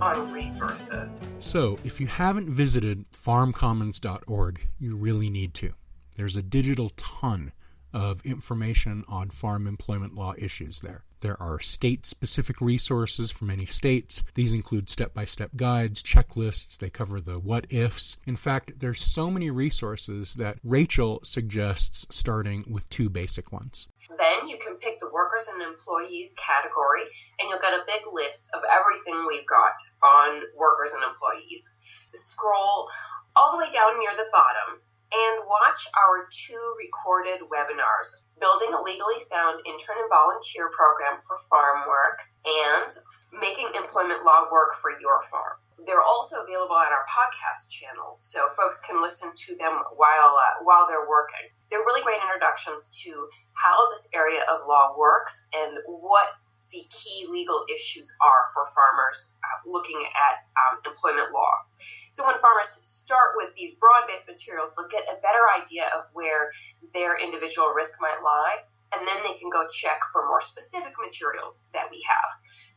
On 0.02 0.32
resources. 0.32 1.22
So, 1.39 1.78
if 1.84 2.00
you 2.00 2.08
haven't 2.08 2.50
visited 2.50 3.06
farmcommons.org, 3.12 4.62
you 4.80 4.96
really 4.96 5.30
need 5.30 5.54
to. 5.56 5.74
There's 6.15 6.38
a 6.38 6.44
digital 6.44 6.89
ton 6.98 7.52
of 7.94 8.26
information 8.26 9.04
on 9.08 9.30
farm 9.30 9.68
employment 9.68 10.13
law 10.13 10.34
issues 10.38 10.82
there. 10.82 11.04
There 11.22 11.42
are 11.42 11.60
state 11.60 12.06
specific 12.06 12.62
resources 12.62 13.30
for 13.30 13.46
many 13.46 13.65
states. 13.65 14.24
These 14.36 14.54
include 14.54 14.89
step 14.89 15.13
by 15.13 15.26
step 15.26 15.52
guides, 15.56 16.02
checklists, 16.02 16.78
they 16.78 16.89
cover 16.89 17.20
the 17.20 17.39
what 17.39 17.65
ifs. 17.70 18.18
In 18.26 18.38
fact, 18.38 18.80
there's 18.80 19.02
so 19.02 19.30
many 19.30 19.52
resources 19.52 20.36
that 20.36 20.60
Rachel 20.63 21.20
suggests 21.24 22.06
starting 22.10 22.63
with 22.70 22.89
two 22.89 23.10
basic 23.10 23.52
ones. 23.52 23.88
Then 24.19 24.51
you 24.51 24.60
can 24.60 24.75
pick 24.84 24.99
the 24.99 25.10
workers 25.10 25.47
and 25.47 25.63
employees 25.63 26.36
category, 26.36 27.08
and 27.39 27.47
you'll 27.47 27.63
get 27.63 27.73
a 27.73 27.88
big 27.88 28.03
list 28.12 28.51
of 28.51 28.67
everything 28.67 29.23
we've 29.23 29.47
got 29.47 29.79
on 30.03 30.43
workers 30.60 30.91
and 30.91 31.08
employees. 31.08 31.63
Scroll 32.13 32.91
all 33.39 33.55
the 33.55 33.63
way 33.63 33.71
down 33.71 33.95
near 33.97 34.12
the 34.19 34.27
bottom 34.36 34.84
and 35.10 35.47
watch 35.47 35.88
our 35.97 36.27
two 36.29 36.75
recorded 36.77 37.41
webinars 37.49 38.27
Building 38.39 38.71
a 38.71 38.82
Legally 38.82 39.19
Sound 39.19 39.60
Intern 39.67 39.99
and 39.99 40.08
Volunteer 40.08 40.71
Program 40.71 41.19
for 41.27 41.43
Farm 41.51 41.84
Work 41.89 42.23
and 42.45 42.88
Making 43.36 43.67
Employment 43.75 44.23
Law 44.23 44.47
Work 44.47 44.79
for 44.79 44.95
Your 44.95 45.27
Farm. 45.27 45.60
They're 45.84 46.03
also 46.03 46.43
available 46.43 46.75
on 46.75 46.91
our 46.91 47.03
podcast 47.08 47.67
channel, 47.71 48.15
so 48.19 48.47
folks 48.55 48.79
can 48.84 49.01
listen 49.01 49.32
to 49.36 49.55
them 49.55 49.84
while 49.95 50.36
uh, 50.36 50.63
while 50.63 50.88
they're 50.88 51.08
working. 51.08 51.51
They're 51.71 51.84
really 51.84 52.03
great 52.03 52.19
introductions 52.23 52.91
to 53.03 53.27
how 53.60 53.89
this 53.91 54.08
area 54.13 54.41
of 54.50 54.67
law 54.67 54.95
works 54.98 55.48
and 55.54 55.78
what 55.86 56.28
the 56.72 56.86
key 56.89 57.28
legal 57.30 57.65
issues 57.74 58.08
are 58.22 58.54
for 58.54 58.72
farmers 58.78 59.38
uh, 59.43 59.69
looking 59.69 60.00
at 60.06 60.45
um, 60.56 60.80
employment 60.86 61.34
law. 61.34 61.52
So 62.12 62.26
when 62.26 62.39
farmers 62.39 62.69
start 62.82 63.36
with 63.36 63.50
these 63.56 63.76
broad-based 63.76 64.28
materials, 64.28 64.74
they'll 64.76 64.88
get 64.88 65.06
a 65.10 65.22
better 65.22 65.43
idea 65.50 65.89
of 65.98 66.06
where 66.13 66.52
their 66.93 67.19
individual 67.19 67.69
risk 67.69 67.98
might 68.00 68.22
lie, 68.24 68.63
and 68.93 69.06
then 69.08 69.17
they 69.26 69.38
can 69.38 69.50
go 69.50 69.67
check 69.69 70.00
for 70.13 70.26
more 70.26 70.41
specific 70.41 70.93
materials 70.98 71.65
that 71.74 71.89
we 71.91 72.06
have. 72.08 72.30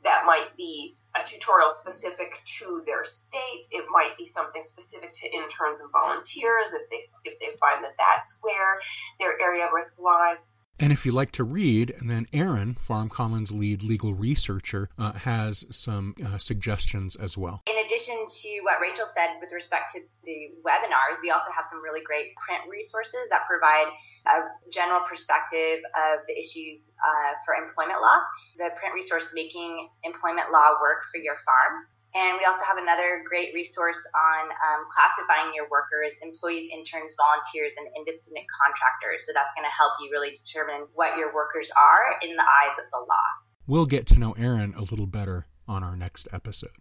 That 0.05 0.25
might 0.27 0.57
be 0.57 0.97
a 1.15 1.25
tutorial 1.25 1.71
specific 1.71 2.41
to 2.59 2.83
their 2.87 3.05
state. 3.05 3.69
It 3.71 3.85
might 3.93 4.17
be 4.19 4.27
something 4.27 4.63
specific 4.63 5.13
to 5.15 5.33
interns 5.33 5.81
and 5.81 5.93
volunteers 5.93 6.73
if 6.73 6.89
they 6.91 7.05
if 7.25 7.39
they 7.39 7.57
find 7.61 7.85
that 7.85 7.97
that's 7.99 8.39
where 8.41 8.81
their 9.21 9.41
area 9.41 9.67
of 9.67 9.73
risk 9.73 10.01
lies. 10.01 10.53
And 10.83 10.91
if 10.91 11.07
you 11.07 11.13
like 11.13 11.31
to 11.39 11.45
read, 11.45 11.95
then 12.03 12.27
Aaron, 12.33 12.75
Farm 12.75 13.09
Commons 13.09 13.53
lead 13.53 13.85
legal 13.85 14.15
researcher, 14.15 14.89
uh, 14.99 15.13
has 15.13 15.65
some 15.71 16.17
uh, 16.19 16.39
suggestions 16.39 17.15
as 17.15 17.39
well. 17.39 17.63
In 17.71 17.79
addition 17.87 18.19
to 18.27 18.51
what 18.67 18.83
Rachel 18.83 19.07
said 19.15 19.39
with 19.41 19.53
respect 19.53 19.95
to 19.95 20.01
the 20.25 20.51
webinars, 20.67 21.23
we 21.23 21.31
also 21.31 21.55
have 21.55 21.67
some 21.71 21.81
really 21.81 22.03
great 22.03 22.35
print 22.35 22.67
resources 22.69 23.31
that 23.31 23.47
provide 23.47 23.95
a 24.27 24.51
general 24.73 25.07
perspective 25.09 25.87
of 25.95 26.27
the 26.27 26.35
issues 26.35 26.83
uh, 26.99 27.39
for 27.47 27.55
employment 27.55 28.03
law. 28.03 28.19
The 28.59 28.75
print 28.75 28.93
resource 28.93 29.31
Making 29.33 29.87
Employment 30.03 30.51
Law 30.51 30.83
Work 30.83 31.07
for 31.15 31.23
Your 31.23 31.39
Farm 31.47 31.87
and 32.15 32.37
we 32.39 32.45
also 32.45 32.65
have 32.65 32.77
another 32.77 33.25
great 33.25 33.55
resource 33.55 33.99
on 34.13 34.43
um, 34.53 34.85
classifying 34.93 35.53
your 35.57 35.65
workers, 35.73 36.19
employees, 36.21 36.69
interns, 36.69 37.17
volunteers, 37.17 37.73
and 37.81 37.89
independent 37.97 38.47
contractors. 38.53 39.25
So 39.25 39.33
that's 39.33 39.53
going 39.57 39.65
to 39.65 39.73
help 39.73 39.97
you 40.01 40.13
really 40.13 40.37
determine 40.37 40.89
what 40.93 41.17
your 41.17 41.33
workers 41.33 41.73
are 41.73 42.21
in 42.21 42.37
the 42.37 42.45
eyes 42.45 42.77
of 42.77 42.85
the 42.93 43.01
law. 43.01 43.29
We'll 43.67 43.87
get 43.87 44.07
to 44.13 44.19
know 44.19 44.33
Aaron 44.33 44.75
a 44.77 44.83
little 44.83 45.07
better 45.07 45.47
on 45.67 45.83
our 45.83 45.97
next 45.97 46.29
episode. 46.33 46.77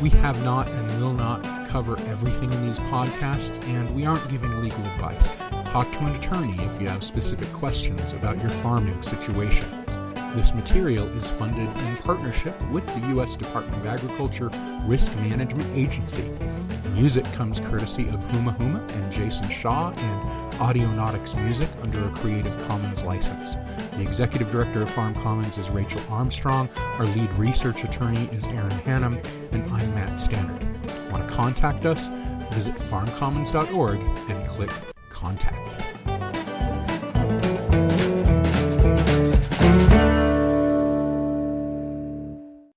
We 0.00 0.10
have 0.10 0.42
not 0.44 0.68
and 0.68 1.00
will 1.00 1.12
not 1.12 1.42
cover 1.68 1.98
everything 2.00 2.52
in 2.52 2.62
these 2.62 2.78
podcasts, 2.78 3.62
and 3.68 3.94
we 3.94 4.06
aren't 4.06 4.28
giving 4.30 4.50
legal 4.62 4.84
advice. 4.86 5.32
Talk 5.66 5.90
to 5.92 5.98
an 6.00 6.14
attorney 6.14 6.56
if 6.64 6.80
you 6.80 6.88
have 6.88 7.02
specific 7.02 7.52
questions 7.52 8.12
about 8.12 8.38
your 8.38 8.50
farming 8.50 9.02
situation. 9.02 9.85
This 10.36 10.52
material 10.52 11.08
is 11.16 11.30
funded 11.30 11.66
in 11.66 11.96
partnership 12.04 12.54
with 12.70 12.84
the 12.86 13.08
U.S. 13.14 13.38
Department 13.38 13.74
of 13.78 13.86
Agriculture 13.86 14.50
Risk 14.82 15.16
Management 15.16 15.66
Agency. 15.74 16.30
Music 16.92 17.24
comes 17.32 17.58
courtesy 17.58 18.06
of 18.10 18.20
Huma 18.26 18.54
Huma 18.58 18.86
and 18.92 19.10
Jason 19.10 19.48
Shaw 19.48 19.92
and 19.92 20.52
Audionautix 20.60 21.42
Music 21.42 21.70
under 21.82 22.06
a 22.06 22.10
Creative 22.10 22.54
Commons 22.68 23.02
license. 23.02 23.54
The 23.92 24.02
executive 24.02 24.50
director 24.50 24.82
of 24.82 24.90
Farm 24.90 25.14
Commons 25.14 25.56
is 25.56 25.70
Rachel 25.70 26.02
Armstrong, 26.10 26.68
our 26.98 27.06
lead 27.06 27.32
research 27.32 27.84
attorney 27.84 28.28
is 28.30 28.46
Aaron 28.48 28.78
Hannum, 28.80 29.24
and 29.52 29.64
I'm 29.72 29.94
Matt 29.94 30.20
Stannard. 30.20 30.62
Want 31.10 31.26
to 31.26 31.34
contact 31.34 31.86
us? 31.86 32.10
Visit 32.52 32.74
farmcommons.org 32.74 34.00
and 34.28 34.48
click 34.50 34.70
Contact. 35.08 35.85